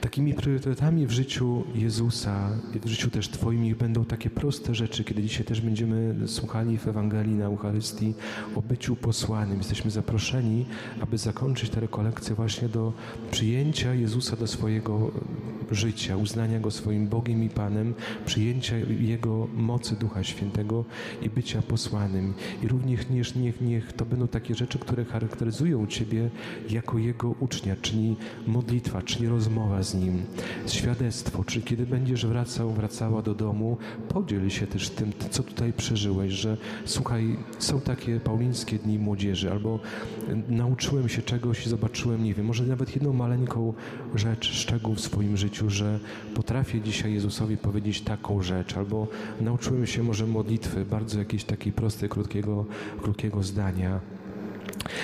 [0.00, 2.50] Takimi priorytetami w życiu Jezusa,
[2.84, 7.34] w życiu też Twoim będą takie proste rzeczy, kiedy dzisiaj też będziemy słuchali w Ewangelii
[7.34, 8.14] na Eucharystii
[8.54, 9.58] o byciu posłanym.
[9.58, 10.66] Jesteśmy zaproszeni,
[11.00, 12.92] aby zakończyć tę rekolekcję właśnie do
[13.30, 15.10] przyjęcia Jezusa do swojego
[15.70, 17.94] życia, uznania Go swoim Bogiem i Panem,
[18.26, 20.84] przyjęcia Jego mocy Ducha Świętego
[21.22, 22.34] i bycia posłanym.
[22.62, 26.30] I również niech, niech, to będą takie rzeczy, które charakteryzują Ciebie
[26.70, 30.22] jako Jego ucznia, czyli modlitwa, czyli rozmowa z Nim,
[30.66, 33.76] świadectwo, czy kiedy będziesz wracał, wracała do domu,
[34.08, 39.80] podziel się też tym, co tutaj przeżyłeś, że słuchaj, są takie paulińskie dni młodzieży, albo
[40.48, 43.74] nauczyłem się czegoś i zobaczyłem, nie wiem, może nawet jedną maleńką
[44.14, 46.00] rzecz, szczegół w swoim życiu, że
[46.34, 49.08] potrafię dzisiaj Jezusowi powiedzieć taką rzecz, albo
[49.40, 52.66] nauczyłem się może modlitwy, bardzo jakiejś takiej prostej, krótkiego,
[53.02, 54.00] krótkiego zdania.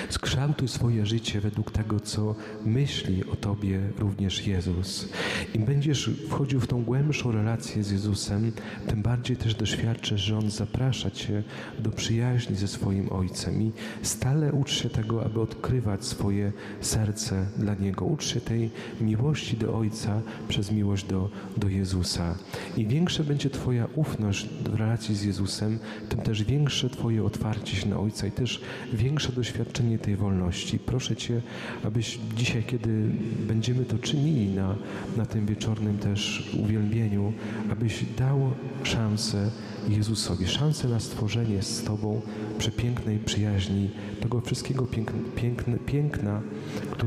[0.09, 5.09] Skształtuj swoje życie według tego, co myśli o Tobie również Jezus.
[5.53, 8.51] Im będziesz wchodził w tą głębszą relację z Jezusem,
[8.87, 11.43] tym bardziej też doświadczysz, że On zaprasza Cię
[11.79, 17.75] do przyjaźni ze swoim Ojcem i stale ucz się tego, aby odkrywać swoje serce dla
[17.75, 18.05] Niego.
[18.05, 22.35] Ucz się tej miłości do Ojca przez miłość do, do Jezusa.
[22.77, 27.89] Im większa będzie Twoja ufność w relacji z Jezusem, tym też większe Twoje otwarcie się
[27.89, 28.61] na Ojca i też
[28.93, 30.79] większe doświadczenie doświadczenie tej wolności.
[30.79, 31.41] Proszę Cię,
[31.83, 33.09] abyś dzisiaj, kiedy
[33.47, 34.75] będziemy to czynili na,
[35.17, 37.33] na tym wieczornym też uwielbieniu,
[37.71, 38.51] abyś dał
[38.83, 39.51] szansę
[39.89, 42.21] Jezusowi, szansę na stworzenie z Tobą
[42.57, 43.89] przepięknej przyjaźni,
[44.21, 46.41] tego wszystkiego piękna, piękna, piękna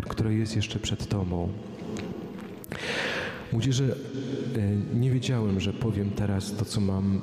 [0.09, 1.49] które jest jeszcze przed Tobą.
[3.53, 3.95] Młodzieży,
[4.95, 7.21] e, nie wiedziałem, że powiem teraz to, co mam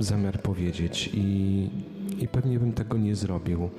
[0.00, 1.70] zamiar powiedzieć i,
[2.18, 3.70] i pewnie bym tego nie zrobił,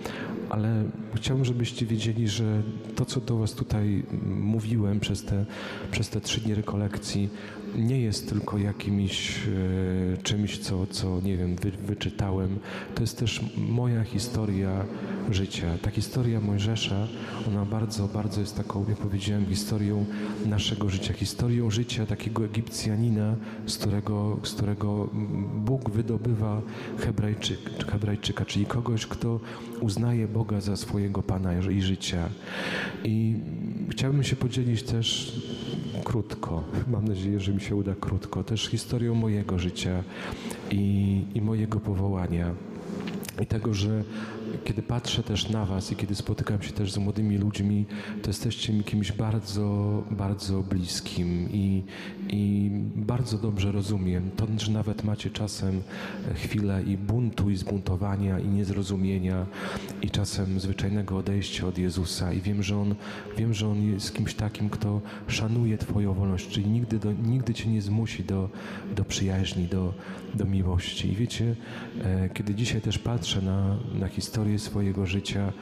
[0.50, 0.84] ale
[1.15, 2.62] chciałbym, żebyście wiedzieli, że
[2.95, 5.45] to, co do Was tutaj mówiłem przez te,
[5.91, 7.30] przez te trzy dni rekolekcji,
[7.76, 12.60] nie jest tylko jakimś e, czymś, co, co nie wiem, wy, wyczytałem.
[12.95, 14.86] To jest też moja historia
[15.33, 15.67] życia.
[15.81, 17.07] Ta historia Mojżesza,
[17.47, 20.05] ona bardzo, bardzo jest taką, jak powiedziałem, historią
[20.45, 21.13] naszego życia.
[21.13, 23.35] Historią życia takiego Egipcjanina,
[23.65, 25.09] z którego, z którego
[25.55, 26.61] Bóg wydobywa
[26.99, 27.59] Hebrajczyk,
[27.91, 29.39] Hebrajczyka, czyli kogoś, kto
[29.81, 32.29] uznaje Boga za swojego Pana i życia.
[33.03, 33.35] I
[33.89, 35.35] chciałbym się podzielić też
[36.03, 40.03] krótko, mam nadzieję, że mi się uda krótko, też historią mojego życia
[40.71, 42.53] i, i mojego powołania.
[43.41, 44.03] I tego, że
[44.63, 47.86] kiedy patrzę też na Was i kiedy spotykam się też z młodymi ludźmi,
[48.22, 51.84] to jesteście mi kimś bardzo, bardzo bliskim i,
[52.30, 55.82] i bardzo dobrze rozumiem to, że nawet macie czasem
[56.36, 59.46] chwilę i buntu, i zbuntowania, i niezrozumienia,
[60.02, 62.34] i czasem zwyczajnego odejścia od Jezusa.
[62.34, 62.96] I wiem, że On,
[63.38, 67.70] wiem, że on jest kimś takim, kto szanuje Twoją wolność, czyli nigdy, do, nigdy Cię
[67.70, 68.50] nie zmusi do,
[68.96, 69.93] do przyjaźni, do,
[70.34, 71.12] do miłości.
[71.12, 71.56] I wiecie,
[72.04, 75.53] e, kiedy dzisiaj też patrzę na, na historię swojego życia,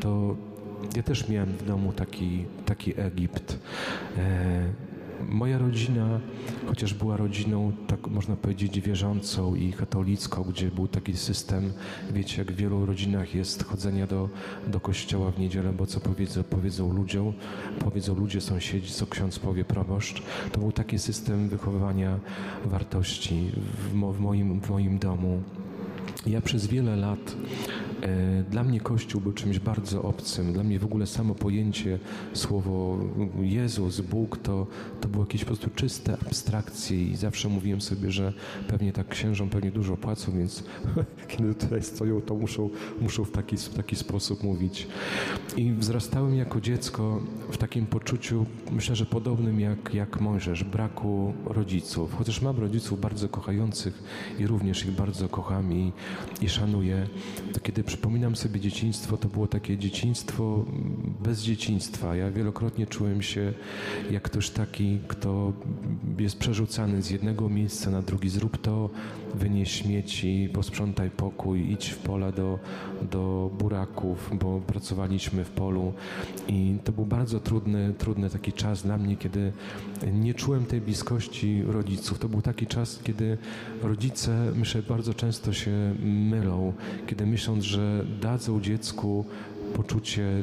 [0.00, 0.36] to
[0.96, 3.58] ja też miałem w domu taki, taki Egipt.
[4.18, 4.88] E,
[5.28, 6.20] moja rodzina,
[6.66, 11.72] chociaż była rodziną, tak można powiedzieć, wierzącą i katolicką, gdzie był taki system,
[12.12, 14.28] wiecie, jak w wielu rodzinach jest chodzenia do,
[14.66, 17.32] do kościoła w niedzielę, bo co powiedzą, powiedzą ludziom,
[17.78, 20.22] powiedzą ludzie, sąsiedzi, co ksiądz powie, proboszcz.
[20.52, 22.18] To był taki system wychowywania
[22.64, 25.42] wartości w, w, moim, w moim domu.
[26.26, 27.36] Ja przez wiele lat
[28.50, 30.52] dla mnie Kościół był czymś bardzo obcym.
[30.52, 31.98] Dla mnie w ogóle samo pojęcie,
[32.32, 32.98] słowo
[33.40, 34.66] Jezus, Bóg, to,
[35.00, 38.32] to było jakieś po prostu czyste abstrakcje i zawsze mówiłem sobie, że
[38.68, 40.64] pewnie tak księżom pewnie dużo płacą, więc
[41.28, 44.86] kiedy tutaj stoją, to muszą, muszą w, taki, w taki sposób mówić.
[45.56, 52.14] I wzrastałem jako dziecko w takim poczuciu, myślę, że podobnym jak, jak Mojżesz, braku rodziców.
[52.18, 54.02] Chociaż mam rodziców bardzo kochających
[54.38, 55.92] i również ich bardzo kocham i,
[56.40, 57.06] i szanuję,
[57.52, 60.64] to kiedy przypominam sobie dzieciństwo, to było takie dzieciństwo
[61.20, 62.16] bez dzieciństwa.
[62.16, 63.52] Ja wielokrotnie czułem się
[64.10, 65.52] jak ktoś taki, kto
[66.18, 68.28] jest przerzucany z jednego miejsca na drugi.
[68.28, 68.90] Zrób to,
[69.34, 72.58] wynieś śmieci, posprzątaj pokój, idź w pola do,
[73.10, 75.92] do buraków, bo pracowaliśmy w polu.
[76.48, 79.52] I to był bardzo trudny, trudny taki czas dla mnie, kiedy
[80.12, 82.18] nie czułem tej bliskości rodziców.
[82.18, 83.38] To był taki czas, kiedy
[83.82, 86.72] rodzice, myślę, bardzo często się mylą,
[87.06, 89.24] kiedy myśląc, że że dadzą dziecku
[89.74, 90.42] poczucie e,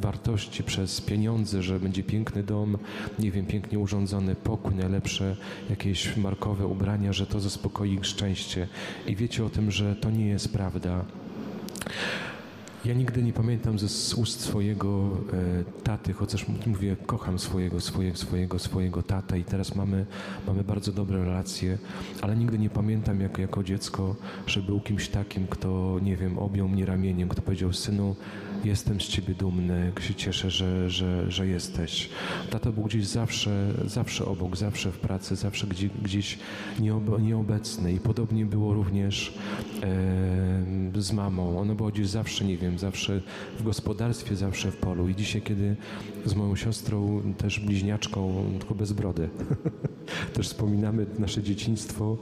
[0.00, 2.78] wartości przez pieniądze, że będzie piękny dom,
[3.18, 5.36] nie wiem, pięknie urządzony pokój, najlepsze
[5.70, 8.68] jakieś markowe ubrania, że to zaspokoi ich szczęście.
[9.06, 11.04] I wiecie o tym, że to nie jest prawda.
[12.84, 18.58] Ja nigdy nie pamiętam ze ust swojego e, taty, chociaż mówię, kocham swojego, swojego, swojego,
[18.58, 20.06] swojego tatę i teraz mamy,
[20.46, 21.78] mamy bardzo dobre relacje,
[22.20, 24.16] ale nigdy nie pamiętam jak, jako dziecko,
[24.46, 28.16] że był kimś takim, kto, nie wiem, objął mnie ramieniem, kto powiedział, synu,
[28.64, 32.08] jestem z ciebie dumny, się cieszę, że, że, że jesteś.
[32.50, 36.38] Tata był gdzieś zawsze, zawsze obok, zawsze w pracy, zawsze gdzieś, gdzieś
[37.20, 39.34] nieobecny i podobnie było również
[39.82, 41.60] e, z mamą.
[41.60, 43.20] Ona była gdzieś zawsze, nie wiem, zawsze
[43.58, 45.08] w gospodarstwie, zawsze w polu.
[45.08, 45.76] I dzisiaj, kiedy
[46.24, 49.28] z moją siostrą, też bliźniaczką, tylko bez brody,
[50.34, 52.16] też wspominamy nasze dzieciństwo,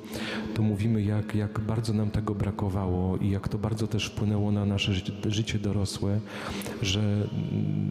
[0.54, 4.66] to mówimy, jak, jak bardzo nam tego brakowało i jak to bardzo też wpłynęło na
[4.66, 4.92] nasze
[5.28, 6.20] życie dorosłe,
[6.82, 7.28] że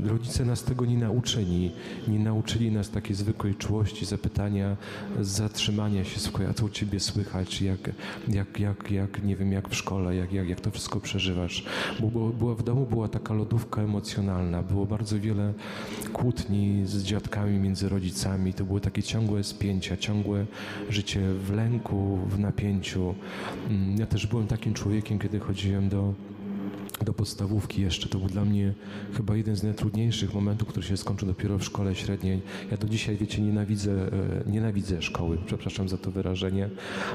[0.06, 1.72] rodzice nas tego nie nauczyli.
[2.08, 4.78] Nie nauczyli nas takiej zwykłej czułości, zapytania,
[5.22, 7.92] zatrzymania się, słuchaj, a co u ciebie słychać, jak,
[8.28, 11.66] jak, jak, jak nie wiem, jak w szkole, jak, jak, jak to wszystko przeżywasz.
[12.00, 15.54] Bo, była, w domu była taka lodówka emocjonalna, było bardzo wiele
[16.14, 20.46] kłótni z dziadkami między rodzicami, to były takie ciągłe spięcia, ciągłe
[20.90, 23.16] życie w lęku, w napięciu.
[23.70, 26.14] Mm, ja też byłem takim człowiekiem, kiedy chodziłem do
[27.06, 28.10] do podstawówki jeszcze.
[28.10, 28.74] To był dla mnie
[29.14, 32.42] chyba jeden z najtrudniejszych momentów, który się skończył dopiero w szkole średniej.
[32.72, 36.70] Ja do dzisiaj, wiecie, nienawidzę, e, nienawidzę szkoły, przepraszam za to wyrażenie,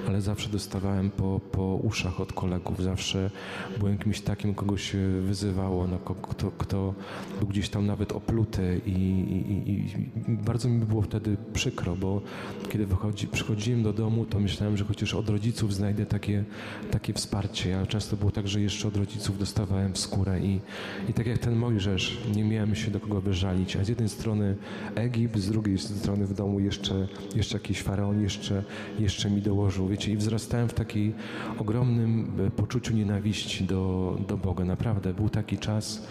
[0.09, 3.31] ale zawsze dostawałem po, po uszach od kolegów, zawsze
[3.79, 6.95] byłem kimś takim, kogo się wyzywało, no, kto, kto
[7.39, 9.87] był gdzieś tam nawet opluty i, i, i
[10.29, 12.21] bardzo mi było wtedy przykro, bo
[12.69, 16.45] kiedy wychodzi, przychodziłem do domu, to myślałem, że chociaż od rodziców znajdę takie,
[16.91, 17.71] takie wsparcie.
[17.71, 20.61] Ja często było tak, że jeszcze od rodziców dostawałem wpasowałem w skórę i,
[21.09, 24.57] i tak jak ten Mojżesz, nie miałem się do kogo wyżalić, a z jednej strony
[24.95, 28.65] Egipt, z drugiej strony w domu jeszcze, jeszcze jakiś faraon jeszcze,
[28.99, 31.15] jeszcze mi dołożył, wiecie, i wzrastałem w takiej
[31.59, 34.65] ogromnym e, poczuciu nienawiści do, do Boga.
[34.65, 36.07] Naprawdę, był taki czas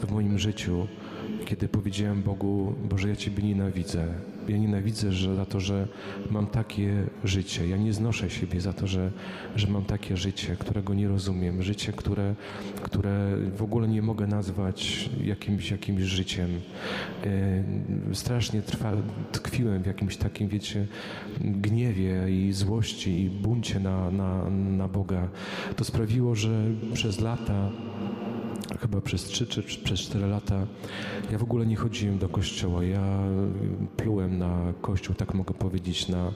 [0.00, 0.86] w moim życiu,
[1.44, 4.35] kiedy powiedziałem Bogu, Boże, ja Ciebie nienawidzę.
[4.48, 5.88] Ja nienawidzę że, za to, że
[6.30, 7.68] mam takie życie.
[7.68, 9.10] Ja nie znoszę siebie za to, że,
[9.56, 11.62] że mam takie życie, którego nie rozumiem.
[11.62, 12.34] Życie, które,
[12.82, 16.50] które w ogóle nie mogę nazwać jakimś, jakimś życiem.
[17.24, 18.92] E, strasznie trwa,
[19.32, 20.86] tkwiłem w jakimś takim, wiecie,
[21.40, 25.28] gniewie i złości i buncie na, na, na Boga.
[25.76, 27.70] To sprawiło, że przez lata
[28.80, 30.66] chyba przez 3 czy przez 4 lata
[31.30, 32.84] ja w ogóle nie chodziłem do kościoła.
[32.84, 33.18] Ja
[33.96, 36.32] plułem na kościół, tak mogę powiedzieć, na,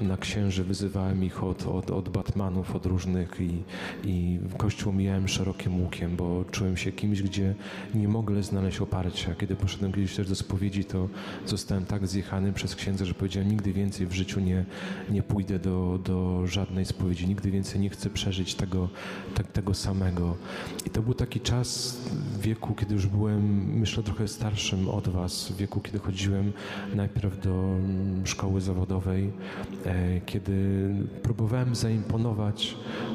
[0.00, 3.62] na księży, wyzywałem ich od, od, od batmanów, od różnych i,
[4.04, 7.54] i kościół mijałem szerokim łukiem, bo czułem się kimś, gdzie
[7.94, 9.34] nie mogę znaleźć oparcia.
[9.34, 11.08] Kiedy poszedłem kiedyś też do spowiedzi, to
[11.46, 14.64] zostałem tak zjechany przez księdza, że powiedziałem, nigdy więcej w życiu nie,
[15.10, 18.88] nie pójdę do, do żadnej spowiedzi, nigdy więcej nie chcę przeżyć tego,
[19.34, 20.36] tak, tego samego.
[20.86, 21.71] I to był taki czas
[22.40, 26.52] wieku, kiedy już byłem, myślę, trochę starszym od Was, w wieku, kiedy chodziłem
[26.94, 29.32] najpierw do mm, szkoły zawodowej,
[29.86, 30.88] e, kiedy
[31.22, 32.74] próbowałem zaimponować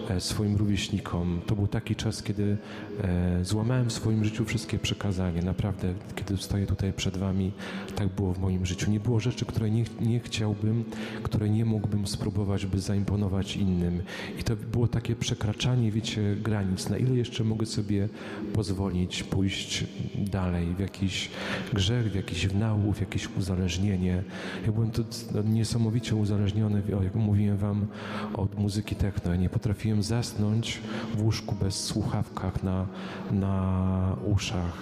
[0.10, 1.42] e, swoim rówieśnikom.
[1.46, 2.58] To był taki czas, kiedy
[3.04, 5.42] e, złamałem w swoim życiu wszystkie przekazania.
[5.42, 7.52] Naprawdę, kiedy stoję tutaj przed Wami,
[7.96, 8.92] tak było w moim życiu.
[8.92, 10.84] Nie było rzeczy, które nie, nie chciałbym,
[11.24, 14.02] które nie mógłbym spróbować, by zaimponować innym.
[14.40, 16.90] I to było takie przekraczanie, wiecie, granic.
[16.90, 18.10] Na ile jeszcze mogę sobie
[18.54, 21.30] pozwolić pójść dalej w jakiś
[21.74, 24.24] grzech, w jakiś wnał, w jakieś uzależnienie.
[24.66, 25.04] Ja byłem tu
[25.46, 27.88] niesamowicie uzależniony, jak mówiłem wam,
[28.34, 29.32] od muzyki techno.
[29.32, 30.80] Ja nie potrafiłem zasnąć
[31.16, 32.88] w łóżku bez słuchawkach na,
[33.32, 34.78] na uszach.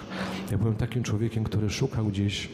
[0.50, 2.48] Ja byłem takim człowiekiem, który szukał gdzieś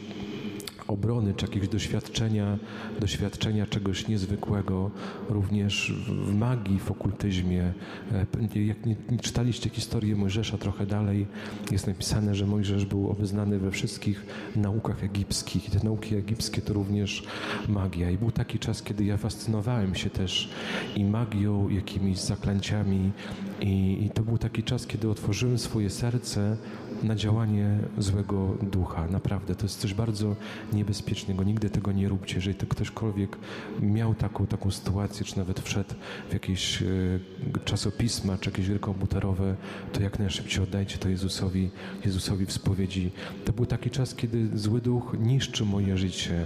[0.87, 2.57] obrony, czy jakiegoś doświadczenia,
[2.99, 4.91] doświadczenia czegoś niezwykłego,
[5.29, 7.73] również w magii, w okultyzmie.
[8.11, 11.27] E, jak nie, nie czytaliście historię Mojżesza trochę dalej,
[11.71, 16.73] jest napisane, że Mojżesz był obeznany we wszystkich naukach egipskich i te nauki egipskie to
[16.73, 17.23] również
[17.67, 18.11] magia.
[18.11, 20.49] I był taki czas, kiedy ja fascynowałem się też
[20.95, 23.11] i magią, jakimiś zaklęciami
[23.63, 26.57] i, i to był taki czas, kiedy otworzyłem swoje serce
[27.03, 29.07] na działanie złego ducha.
[29.07, 30.35] Naprawdę, to jest coś bardzo
[30.73, 31.43] niebezpiecznego.
[31.43, 32.35] Nigdy tego nie róbcie.
[32.35, 33.37] Jeżeli to ktośkolwiek
[33.81, 35.93] miał taką, taką sytuację, czy nawet wszedł
[36.29, 36.85] w jakieś e,
[37.65, 39.55] czasopisma, czy jakieś gry komputerowe,
[39.93, 41.69] to jak najszybciej oddajcie to Jezusowi,
[42.05, 43.11] Jezusowi w spowiedzi.
[43.45, 46.45] To był taki czas, kiedy zły duch niszczy moje życie.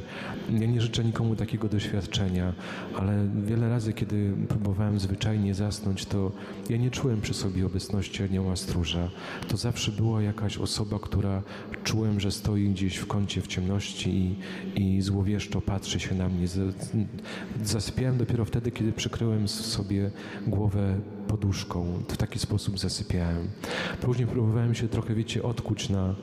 [0.50, 2.54] Ja nie życzę nikomu takiego doświadczenia,
[2.96, 6.32] ale wiele razy, kiedy próbowałem zwyczajnie zasnąć, to
[6.70, 9.10] ja nie czułem przy sobie obecności anioła stróża.
[9.48, 11.42] To zawsze była jakaś osoba, która
[11.84, 14.36] czułem, że stoi gdzieś w kącie w ciemności i,
[14.82, 16.48] i złowieszczo patrzy się na mnie.
[17.64, 20.12] Zasypiałem dopiero wtedy, kiedy przykryłem sobie
[20.48, 22.04] głowę poduszką.
[22.08, 23.48] W taki sposób zasypiałem.
[24.02, 26.16] Później próbowałem się trochę, wiecie, odkuć na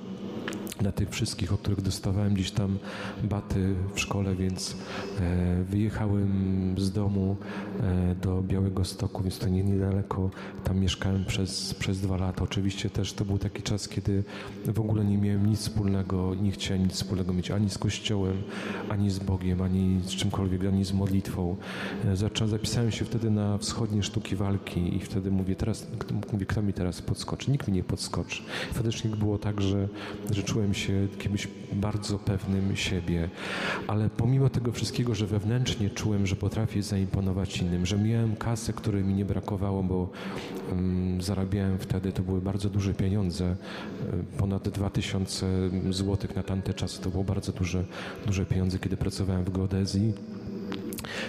[0.81, 2.79] na tych wszystkich, od których dostawałem gdzieś tam
[3.25, 4.77] baty w szkole, więc
[5.21, 7.37] e, wyjechałem z domu
[7.81, 10.31] e, do Białego Stoku, więc to nie niedaleko.
[10.65, 12.45] Tam mieszkałem przez, przez dwa lata.
[12.45, 14.25] Oczywiście też to był taki czas, kiedy
[14.67, 18.43] w ogóle nie miałem nic wspólnego, nie chciałem nic wspólnego mieć ani z Kościołem,
[18.89, 21.57] ani z Bogiem, ani z czymkolwiek, ani z modlitwą.
[22.05, 25.87] E, zacząłem, zapisałem się wtedy na wschodnie sztuki walki i wtedy mówię, teraz,
[26.33, 27.51] mówię, kto mi teraz podskoczy?
[27.51, 28.43] Nikt mi nie podskoczy.
[28.73, 29.89] Faktycznie było tak, że,
[30.31, 33.29] że czułem czułem się kimś bardzo pewnym siebie,
[33.87, 39.05] ale pomimo tego wszystkiego, że wewnętrznie czułem, że potrafię zaimponować innym, że miałem kasę, której
[39.05, 40.11] mi nie brakowało, bo
[40.71, 43.57] um, zarabiałem wtedy, to były bardzo duże pieniądze, e,
[44.39, 45.47] ponad 2000
[45.91, 47.85] złotych na tamte czasy, to było bardzo duże,
[48.27, 50.13] duże pieniądze, kiedy pracowałem w geodezji.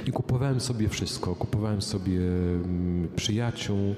[0.08, 1.36] I kupowałem sobie wszystko.
[1.36, 3.96] Kupowałem sobie mm, przyjaciół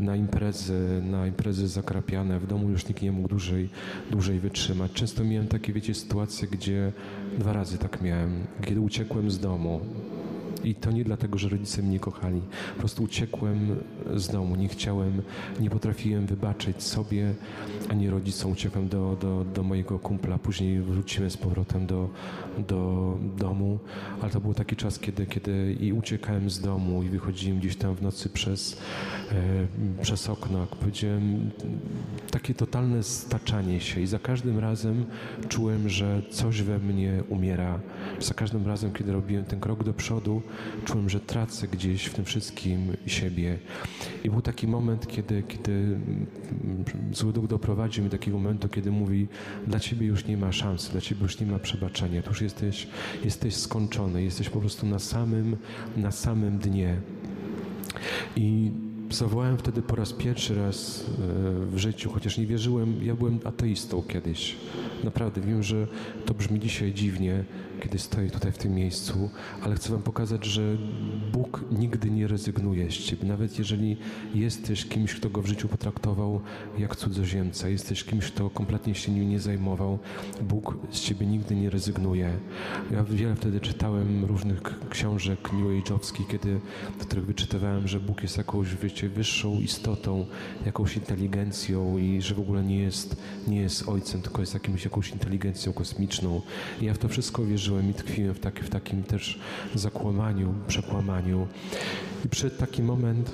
[0.00, 2.40] na imprezy, na imprezy zakrapiane.
[2.40, 3.68] W domu już nikt nie mógł dłużej,
[4.10, 4.92] dłużej wytrzymać.
[4.92, 6.92] Często miałem takie, wiecie, sytuacje, gdzie
[7.38, 8.46] dwa razy tak miałem.
[8.64, 9.80] Kiedy uciekłem z domu,
[10.64, 12.40] i to nie dlatego, że rodzice mnie kochali.
[12.74, 13.76] Po prostu uciekłem
[14.14, 15.22] z domu, nie chciałem,
[15.60, 17.34] nie potrafiłem wybaczyć sobie
[17.88, 18.52] ani rodzicom.
[18.52, 22.08] Uciekłem do, do, do mojego kumpla, później wróciłem z powrotem do,
[22.68, 23.78] do domu,
[24.22, 27.94] ale to był taki czas, kiedy, kiedy i uciekałem z domu i wychodziłem gdzieś tam
[27.94, 28.80] w nocy przez,
[29.32, 30.66] e, przez okno.
[30.80, 31.50] Powiedziałem,
[32.30, 35.04] takie totalne staczanie się i za każdym razem
[35.48, 37.80] czułem, że coś we mnie umiera,
[38.20, 40.42] Za każdym razem, kiedy robiłem ten krok do przodu,
[40.84, 43.58] czułem, że tracę gdzieś w tym wszystkim siebie.
[44.24, 48.90] I był taki moment, kiedy, kiedy mm, zły duch doprowadził mnie do takiego momentu, kiedy
[48.90, 49.26] mówi,
[49.66, 52.86] dla ciebie już nie ma szansy, dla ciebie już nie ma przebaczenia, tu już jesteś,
[53.24, 55.56] jesteś skończony, jesteś po prostu na samym,
[55.96, 56.96] na samym dnie.
[58.36, 58.70] I
[59.10, 64.02] zawołałem wtedy po raz pierwszy raz e, w życiu, chociaż nie wierzyłem, ja byłem ateistą
[64.02, 64.56] kiedyś.
[65.04, 65.86] Naprawdę wiem, że
[66.26, 67.44] to brzmi dzisiaj dziwnie,
[67.80, 69.30] kiedy stoję tutaj w tym miejscu,
[69.62, 70.76] ale chcę Wam pokazać, że
[71.32, 73.28] Bóg nigdy nie rezygnuje z Ciebie.
[73.28, 73.96] Nawet jeżeli
[74.34, 76.40] jesteś kimś, kto go w życiu potraktował
[76.78, 79.98] jak cudzoziemca, jesteś kimś, kto kompletnie się nim nie zajmował,
[80.42, 82.30] Bóg z Ciebie nigdy nie rezygnuje.
[82.90, 86.60] Ja wiele wtedy czytałem różnych książek New Age'owskich, kiedy,
[86.98, 90.26] w których wyczytywałem, że Bóg jest jakąś, wiecie, wyższą istotą,
[90.66, 93.16] jakąś inteligencją i że w ogóle nie jest,
[93.46, 96.42] nie jest ojcem, tylko jest jakimś, jakąś inteligencją kosmiczną.
[96.80, 99.40] I ja w to wszystko wierzyłem i tkwiłem w, taki, w takim też
[99.74, 101.46] zakłamaniu, przekłamaniu.
[102.24, 103.30] I przyszedł taki moment,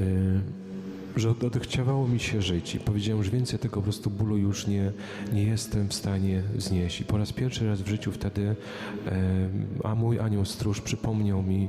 [0.00, 0.65] yy,
[1.16, 4.92] że odechciawało mi się żyć i powiedziałem, że więcej tego po prostu bólu już nie,
[5.32, 7.00] nie jestem w stanie znieść.
[7.00, 8.56] I po raz pierwszy raz w życiu wtedy,
[9.84, 11.68] a mój anioł stróż przypomniał mi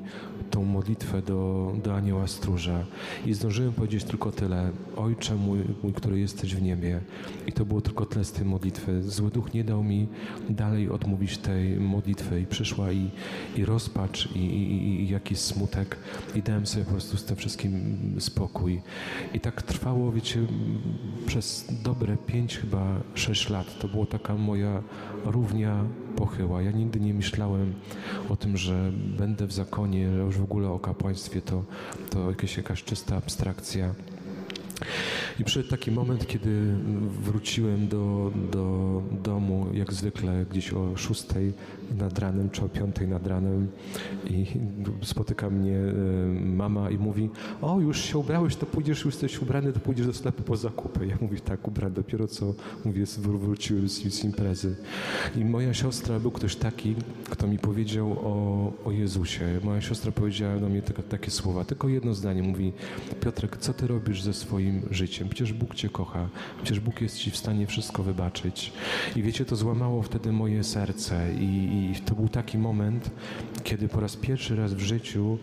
[0.49, 2.85] tą modlitwę do, do anioła stróża
[3.25, 4.71] i zdążyłem powiedzieć tylko tyle.
[4.95, 7.01] Ojcze mój, mój, który jesteś w niebie.
[7.47, 9.03] I to było tylko tyle z tej modlitwy.
[9.03, 10.07] Zły duch nie dał mi
[10.49, 13.09] dalej odmówić tej modlitwy i przyszła i,
[13.55, 15.97] i rozpacz i, i, i jakiś smutek
[16.35, 17.71] i dałem sobie po prostu z tym wszystkim
[18.19, 18.81] spokój.
[19.38, 20.39] I tak trwało, wiecie,
[21.25, 23.79] przez dobre pięć, chyba sześć lat.
[23.79, 24.83] To była taka moja
[25.25, 25.83] równia
[26.15, 26.61] pochyła.
[26.61, 27.73] Ja nigdy nie myślałem
[28.29, 31.63] o tym, że będę w zakonie, że już w ogóle o kapłaństwie to,
[32.09, 33.93] to jakieś, jakaś czysta abstrakcja.
[35.39, 36.73] I przyszedł taki moment, kiedy
[37.23, 41.53] wróciłem do, do domu, jak zwykle gdzieś o szóstej
[41.99, 43.67] nad ranem, czy o piątej nad ranem
[44.30, 44.45] i
[45.03, 45.93] spotyka mnie e,
[46.45, 47.30] mama i mówi,
[47.61, 51.07] o już się ubrałeś, to pójdziesz, już jesteś ubrany, to pójdziesz do sklepu po zakupy.
[51.07, 52.53] Ja mówię, tak, ubrany, dopiero co,
[52.86, 54.75] mówię, wróciłem z, z imprezy.
[55.36, 56.95] I moja siostra, był ktoś taki,
[57.30, 59.59] kto mi powiedział o, o Jezusie.
[59.63, 62.73] Moja siostra powiedziała do mnie takie, takie słowa, tylko jedno zdanie, mówi,
[63.19, 65.30] Piotrek, co ty robisz ze swoim życiem?
[65.30, 66.30] Przecież Bóg cię kocha,
[66.63, 68.74] przecież Bóg jest ci w stanie wszystko wybaczyć.
[69.15, 73.11] I wiecie, to złamało wtedy moje serce i, i to był taki moment,
[73.63, 75.38] kiedy po raz pierwszy raz w życiu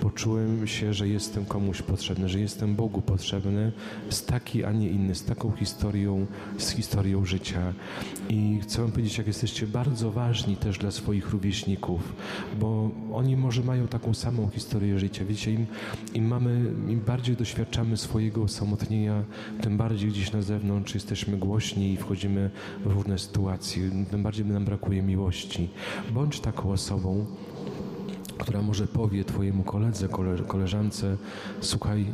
[0.00, 3.72] poczułem się, że jestem komuś potrzebny, że jestem Bogu potrzebny
[4.10, 6.26] z taki, a nie inny, z taką historią,
[6.58, 7.72] z historią życia.
[8.28, 12.12] I chcę wam powiedzieć, jak jesteście bardzo ważni też dla swoich rówieśników,
[12.60, 15.24] bo oni może mają taką samą historię życia.
[15.24, 15.66] Wiecie, im,
[16.14, 19.24] im mamy, im bardziej doświadczamy swojego osamotnienia,
[19.60, 22.50] tym bardziej gdzieś na zewnątrz jesteśmy głośni i wchodzimy
[22.84, 25.68] w różne sytuacje, tym bardziej nam brakuje miłości.
[26.10, 27.26] Bądź taką osobą,
[28.38, 30.08] która może powie Twojemu koledze,
[30.46, 31.16] koleżance:
[31.60, 32.04] Słuchaj,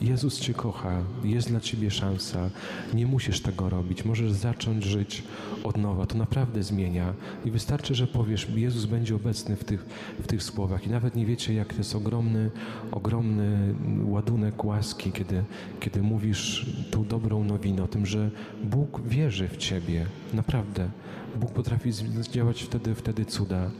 [0.00, 2.50] Jezus Cię kocha, jest dla Ciebie szansa,
[2.94, 5.22] nie musisz tego robić, możesz zacząć żyć
[5.64, 6.06] od nowa.
[6.06, 9.86] To naprawdę zmienia i wystarczy, że powiesz, Jezus będzie obecny w tych,
[10.18, 12.50] w tych słowach i nawet nie wiecie, jak to jest ogromny,
[12.92, 13.74] ogromny
[14.04, 15.44] ładunek łaski, kiedy,
[15.80, 18.30] kiedy mówisz tą dobrą nowinę o tym, że
[18.64, 20.88] Bóg wierzy w Ciebie, naprawdę.
[21.36, 21.90] Bóg potrafi
[22.30, 23.70] działać wtedy, wtedy cuda.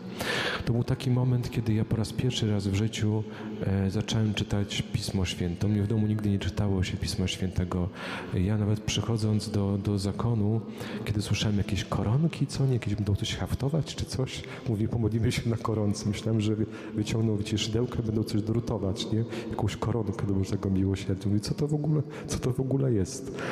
[0.65, 3.23] To był taki moment, kiedy ja po raz pierwszy raz w życiu
[3.67, 5.69] e, zacząłem czytać Pismo Święte.
[5.69, 7.89] Mnie w domu nigdy nie czytało się Pisma Świętego.
[8.35, 10.61] Ja nawet przychodząc do, do zakonu,
[11.05, 15.51] kiedy słyszałem jakieś koronki, co nie, jakieś będą coś haftować czy coś, mówi, pomodlimy się
[15.51, 16.09] na koronce.
[16.09, 16.57] Myślałem, że
[16.95, 19.25] wyciągną wiecie, szydełkę, będą coś drutować, nie?
[19.51, 21.29] Jakąś koronkę do Bożego Miłosierdzia.
[21.29, 23.43] Mówię, co to w ogóle, co to w ogóle jest?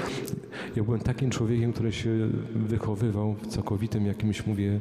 [0.76, 2.11] Ja byłem takim człowiekiem, który się
[2.55, 4.81] wychowywał w całkowitym jakimś, mówię,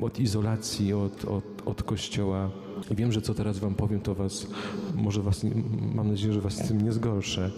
[0.00, 2.50] od izolacji, od, od, od Kościoła.
[2.90, 4.46] I wiem, że co teraz wam powiem, to was,
[4.94, 5.46] może was,
[5.94, 7.50] mam nadzieję, że was z tym nie zgorszę,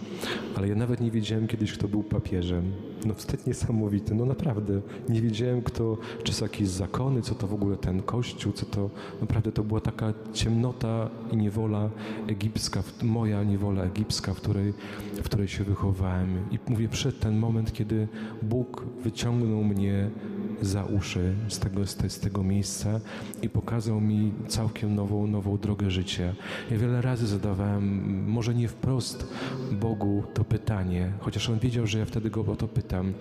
[0.55, 2.71] ale ja nawet nie wiedziałem kiedyś, kto był papieżem.
[3.05, 4.81] No wstyd niesamowity, no naprawdę.
[5.09, 8.89] Nie wiedziałem, kto, czy są jakieś zakony, co to w ogóle ten kościół, co to,
[9.21, 11.89] naprawdę to była taka ciemnota i niewola
[12.27, 14.73] egipska, moja niewola egipska, w której,
[15.13, 16.29] w której się wychowałem.
[16.51, 18.07] I mówię, przed ten moment, kiedy
[18.41, 20.09] Bóg wyciągnął mnie
[20.61, 22.99] za uszy z tego, z tego miejsca
[23.41, 26.35] i pokazał mi całkiem nową, nową drogę życia.
[26.71, 29.27] Ja wiele razy zadawałem, może nie wprost
[29.71, 33.13] Bogu to pytanie, chociaż On wiedział, że ja wtedy Go o to pytam.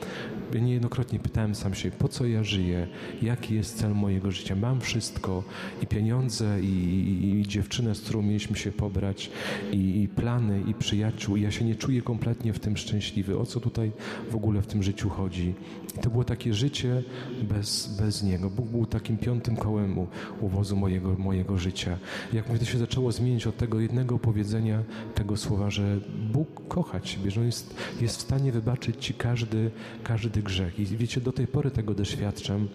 [0.55, 2.87] Ja niejednokrotnie pytałem sam się, po co ja żyję,
[3.23, 4.57] jaki jest cel mojego życia.
[4.57, 5.43] Mam wszystko
[5.83, 9.31] i pieniądze, i, i, i dziewczynę, z którą mieliśmy się pobrać,
[9.73, 11.37] i, i plany, i przyjaciół.
[11.37, 13.39] I ja się nie czuję kompletnie w tym szczęśliwy.
[13.39, 13.93] O co tutaj
[14.31, 15.55] w ogóle w tym życiu chodzi?
[15.97, 17.03] I to było takie życie,
[17.43, 18.51] bez, bez Niego.
[18.51, 20.07] Bóg był takim piątym kołem u,
[20.41, 21.99] u wozu mojego, mojego życia.
[22.33, 24.83] Jak mówię, to się zaczęło zmienić od tego jednego powiedzenia,
[25.15, 25.99] tego słowa, że
[26.33, 29.71] Bóg kocha Ciebie, że On jest, jest w stanie wybaczyć Ci każdy,
[30.05, 30.81] każdy grzech.
[30.81, 32.69] I wiecie, do tej pory tego doświadczam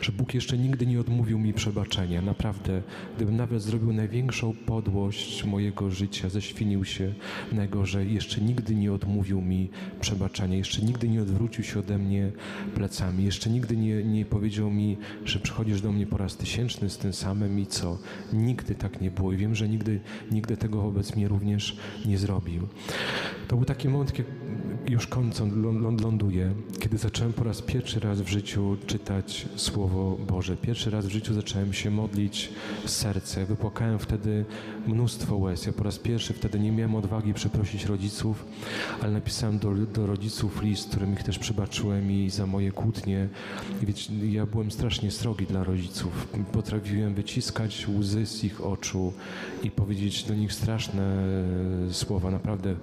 [0.00, 2.22] że Bóg jeszcze nigdy nie odmówił mi przebaczenia.
[2.22, 2.82] Naprawdę,
[3.16, 7.14] gdybym nawet zrobił największą podłość mojego życia, ześwinił się
[7.52, 12.32] najgorzej, jeszcze nigdy nie odmówił mi przebaczenia, jeszcze nigdy nie odwrócił się ode mnie
[12.74, 16.98] plecami, jeszcze nigdy nie, nie powiedział mi, że przychodzisz do mnie po raz tysięczny z
[16.98, 17.98] tym samym i co.
[18.32, 20.00] Nigdy tak nie było i wiem, że nigdy,
[20.30, 22.68] nigdy tego wobec mnie również nie zrobił.
[23.48, 24.12] To był taki moment,
[24.92, 25.54] już kończąc,
[26.02, 30.56] ląduję, kiedy zacząłem po raz pierwszy raz w życiu czytać Słowo Boże.
[30.56, 32.50] Pierwszy raz w życiu zacząłem się modlić
[32.86, 33.46] serce.
[33.46, 34.44] Wypłakałem wtedy
[34.86, 35.66] mnóstwo łez.
[35.66, 38.44] Ja po raz pierwszy wtedy nie miałem odwagi przeprosić rodziców,
[39.02, 43.28] ale napisałem do, do rodziców list, którym ich też przebaczyłem i za moje kłótnie.
[43.82, 46.28] I wiecie, ja byłem strasznie srogi dla rodziców.
[46.52, 49.12] Potrafiłem wyciskać łzy z ich oczu
[49.62, 51.24] i powiedzieć do nich straszne
[51.90, 52.30] słowa.
[52.30, 52.76] Naprawdę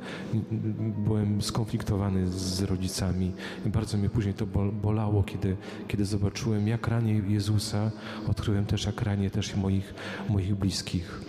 [0.98, 3.32] byłem skonfliktowany z rodzicami.
[3.66, 4.46] Bardzo mnie później to
[4.82, 7.92] bolało, kiedy, kiedy zobaczyłem, jak ranię Jezusa,
[8.28, 9.94] odkryłem też, jak ranię też moich,
[10.30, 11.22] moich bliskich.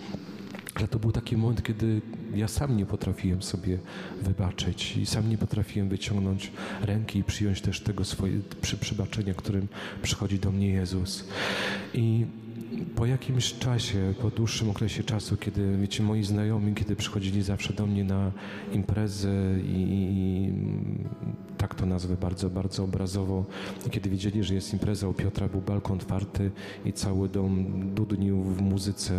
[0.75, 2.01] Ale to był taki moment, kiedy
[2.35, 3.77] ja sam nie potrafiłem sobie
[4.21, 6.51] wybaczyć i sam nie potrafiłem wyciągnąć
[6.81, 9.67] ręki i przyjąć też tego swoje przy, przybaczenia, którym
[10.01, 11.25] przychodzi do mnie Jezus.
[11.93, 12.25] I
[12.95, 17.85] po jakimś czasie, po dłuższym okresie czasu, kiedy, wiecie, moi znajomi, kiedy przychodzili zawsze do
[17.85, 18.31] mnie na
[18.73, 20.53] imprezę i, i
[21.57, 23.45] tak to nazwę bardzo, bardzo obrazowo,
[23.91, 26.51] kiedy wiedzieli, że jest impreza u Piotra, był balkon otwarty
[26.85, 29.13] i cały dom dudnił w muzyce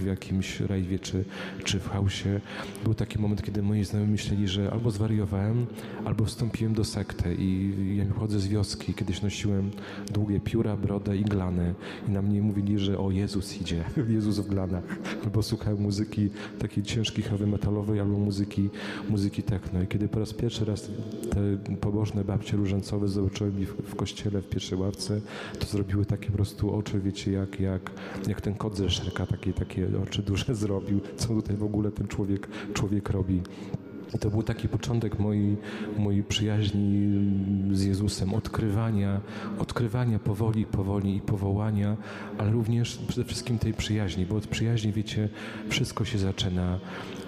[0.00, 1.24] w jakimś rajwie czy,
[1.64, 2.40] czy w hausie,
[2.84, 5.66] był taki moment, kiedy moi znajomi myśleli, że albo zwariowałem,
[6.04, 9.70] albo wstąpiłem do sekty i ja chodzę z wioski, kiedyś nosiłem
[10.12, 11.74] długie pióra, brodę i glany.
[12.08, 13.84] I na mnie mówili, że o Jezus idzie,
[14.16, 14.84] Jezus w glanach.
[15.24, 18.70] Albo słuchałem muzyki takiej ciężkiej heavy metalowej, albo muzyki,
[19.08, 19.82] muzyki techno.
[19.82, 20.90] I kiedy po raz pierwszy raz
[21.30, 25.20] te pobożne babcie różańcowe zobaczyłem ich w kościele w pierwszej ławce,
[25.58, 27.90] to zrobiły takie po prostu oczy, wiecie, jak, jak,
[28.28, 31.00] jak ten kot ze szerka, takie, takie oczy duże zrobił.
[31.16, 33.42] Co tutaj w ogóle ten człowiek, człowiek robi?
[34.14, 35.56] I to był taki początek mojej,
[35.98, 37.08] mojej przyjaźni
[37.72, 39.20] z Jezusem, odkrywania,
[39.58, 41.96] odkrywania powoli, powoli i powołania,
[42.38, 45.28] ale również przede wszystkim tej przyjaźni, bo od przyjaźni, wiecie,
[45.68, 46.78] wszystko się zaczyna.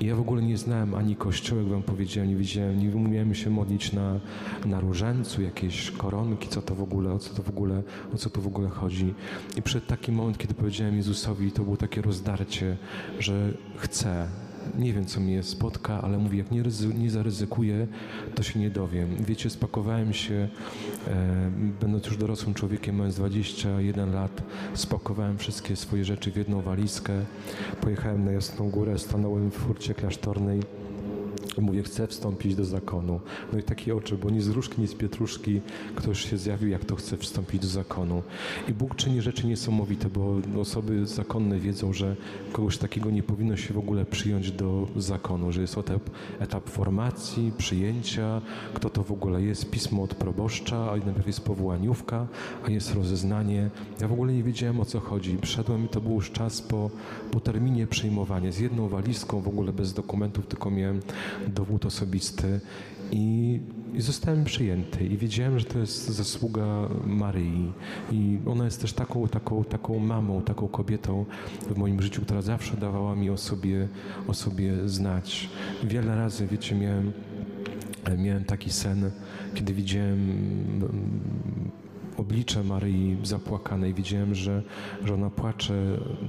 [0.00, 3.34] I ja w ogóle nie znałem ani kościoła, jak wam powiedziałem, nie wiedziałem, nie umiałem
[3.34, 4.20] się modlić na,
[4.66, 7.82] na różańcu, jakieś koronki, co to w ogóle, o co to w ogóle,
[8.14, 9.14] o co to w ogóle chodzi.
[9.56, 12.76] I przed taki moment, kiedy powiedziałem Jezusowi, to było takie rozdarcie,
[13.18, 14.28] że chcę,
[14.78, 16.62] nie wiem, co mnie spotka, ale mówię, jak nie,
[16.94, 17.86] nie zaryzykuję,
[18.34, 19.16] to się nie dowiem.
[19.20, 20.48] Wiecie, spakowałem się,
[21.08, 21.50] e,
[21.80, 24.42] będąc już dorosłym człowiekiem, mając 21 lat,
[24.74, 27.12] spakowałem wszystkie swoje rzeczy w jedną walizkę,
[27.80, 30.60] pojechałem na Jasną Górę, stanąłem w furcie klasztornej,
[31.58, 33.20] mówię, chcę wstąpić do zakonu.
[33.52, 35.60] No i takie oczy, bo ni z różki, ni z pietruszki
[35.94, 38.22] ktoś się zjawił, jak to chce wstąpić do zakonu.
[38.68, 42.16] I Bóg czyni rzeczy niesamowite, bo osoby zakonne wiedzą, że
[42.52, 47.52] kogoś takiego nie powinno się w ogóle przyjąć do zakonu, że jest etap, etap formacji,
[47.58, 48.40] przyjęcia,
[48.74, 52.26] kto to w ogóle jest, pismo od proboszcza, a najpierw jest powołaniówka,
[52.66, 53.70] a jest rozeznanie.
[54.00, 55.38] Ja w ogóle nie wiedziałem o co chodzi.
[55.42, 56.90] Przyszedłem i to był już czas po,
[57.30, 61.00] po terminie przyjmowania, z jedną walizką w ogóle bez dokumentów, tylko miałem
[61.48, 62.60] dowód osobisty
[63.12, 63.60] i,
[63.94, 67.72] i zostałem przyjęty i wiedziałem, że to jest zasługa Maryi
[68.12, 71.24] i ona jest też taką, taką, taką mamą, taką kobietą
[71.70, 73.88] w moim życiu, która zawsze dawała mi o sobie,
[74.28, 75.48] o sobie znać.
[75.84, 77.12] Wiele razy, wiecie, miałem,
[78.18, 79.10] miałem taki sen,
[79.54, 80.30] kiedy widziałem
[82.20, 83.94] oblicze Maryi zapłakanej.
[83.94, 84.62] Widziałem, że,
[85.04, 85.74] że ona płacze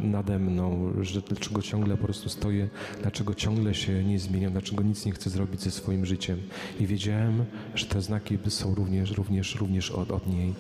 [0.04, 2.70] nade mną, że dlaczego ciągle po prostu stoję,
[3.02, 6.40] dlaczego ciągle się nie zmieniam, dlaczego nic nie chcę zrobić ze swoim życiem.
[6.80, 10.54] I wiedziałem, że te znaki są również, również, również od, od niej.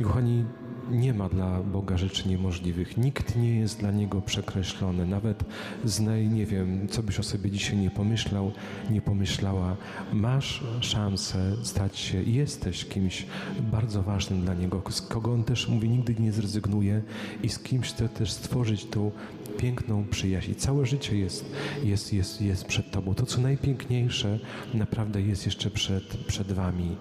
[0.00, 0.44] I kochani,
[0.90, 2.96] nie ma dla Boga rzeczy niemożliwych.
[2.96, 5.06] Nikt nie jest dla Niego przekreślony.
[5.06, 5.44] Nawet
[5.84, 8.52] z naj, nie wiem, co byś o sobie dzisiaj nie pomyślał,
[8.90, 9.76] nie pomyślała.
[10.12, 13.26] Masz szansę stać się i jesteś kimś
[13.72, 17.02] bardzo ważnym dla Niego, z kogo On też mówi, nigdy nie zrezygnuje
[17.42, 19.12] i z kimś chce też stworzyć tu
[19.58, 20.50] piękną przyjaźń.
[20.50, 23.14] I całe życie jest, jest, jest, jest przed Tobą.
[23.14, 24.38] To, co najpiękniejsze,
[24.74, 26.96] naprawdę jest jeszcze przed, przed Wami.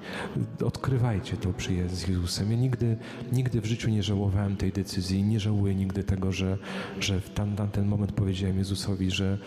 [0.66, 2.52] Odkrywajcie tą przyjaźń z Jezusem.
[2.52, 2.98] Ja nigdy,
[3.32, 5.24] nigdy w życiu nie żałowałem tej decyzji.
[5.24, 6.58] Nie żałuję nigdy tego, że,
[7.00, 9.38] że w tam ten moment powiedziałem Jezusowi, że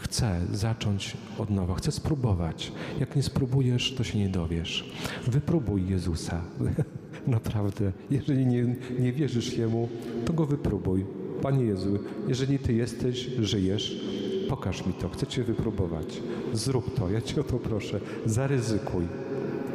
[0.00, 2.72] chcę zacząć od nowa, chcę spróbować.
[3.00, 4.90] Jak nie spróbujesz, to się nie dowiesz.
[5.26, 6.42] Wypróbuj Jezusa.
[7.26, 9.88] Naprawdę, jeżeli nie, nie wierzysz Jemu,
[10.24, 11.04] to Go wypróbuj.
[11.42, 11.98] Panie Jezu,
[12.28, 14.00] jeżeli Ty jesteś, żyjesz,
[14.48, 16.20] pokaż mi to, chcę Cię wypróbować.
[16.52, 18.00] Zrób to, ja Cię o to proszę.
[18.26, 19.04] Zaryzykuj,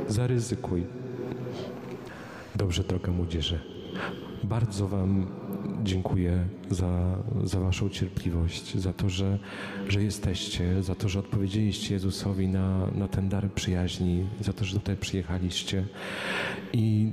[0.08, 0.84] zaryzykuj.
[2.56, 3.73] Dobrze, droga młodzieży.
[4.44, 5.28] Bardzo Wam
[5.84, 9.40] dziękuję za, za Waszą cierpliwość, za to, że,
[9.90, 14.80] że jesteście, za to, że odpowiedzieliście Jezusowi na, na ten dar przyjaźni, za to, że
[14.80, 15.86] tutaj przyjechaliście.
[16.74, 17.12] I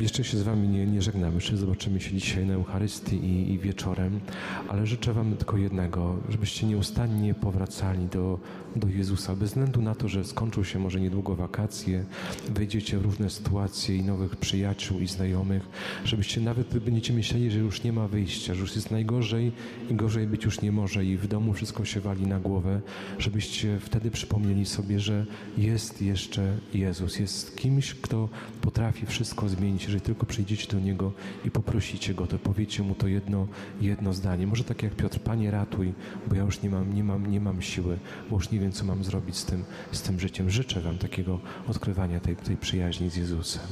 [0.00, 3.58] jeszcze się z Wami nie, nie żegnamy, jeszcze zobaczymy się dzisiaj na Eucharystii i, i
[3.58, 4.20] wieczorem,
[4.68, 8.38] ale życzę Wam tylko jednego, żebyście nieustannie powracali do,
[8.76, 12.04] do Jezusa, bez względu na to, że skończą się może niedługo wakacje,
[12.48, 15.68] wejdziecie w różne sytuacje i nowych przyjaciół i znajomych,
[16.04, 19.52] żebyście nawet będziecie myśleli, że już nie ma wyjścia, że już jest najgorzej
[19.90, 22.80] i gorzej być już nie może i w domu wszystko się wali na głowę,
[23.18, 25.26] żebyście wtedy przypomnieli sobie, że
[25.58, 28.28] jest jeszcze Jezus, jest kimś, kto
[28.60, 31.12] potrafi wszystko zmienić, jeżeli tylko przyjdziecie do Niego
[31.44, 33.46] i poprosicie Go, to powiecie Mu to jedno,
[33.80, 34.46] jedno zdanie.
[34.46, 35.92] Może tak jak Piotr, Panie ratuj,
[36.28, 37.98] bo ja już nie mam, nie mam, nie mam siły,
[38.30, 40.50] bo już nie wiem, co mam zrobić z tym, z tym życiem.
[40.50, 43.62] Życzę Wam takiego odkrywania tej, tej przyjaźni z Jezusem.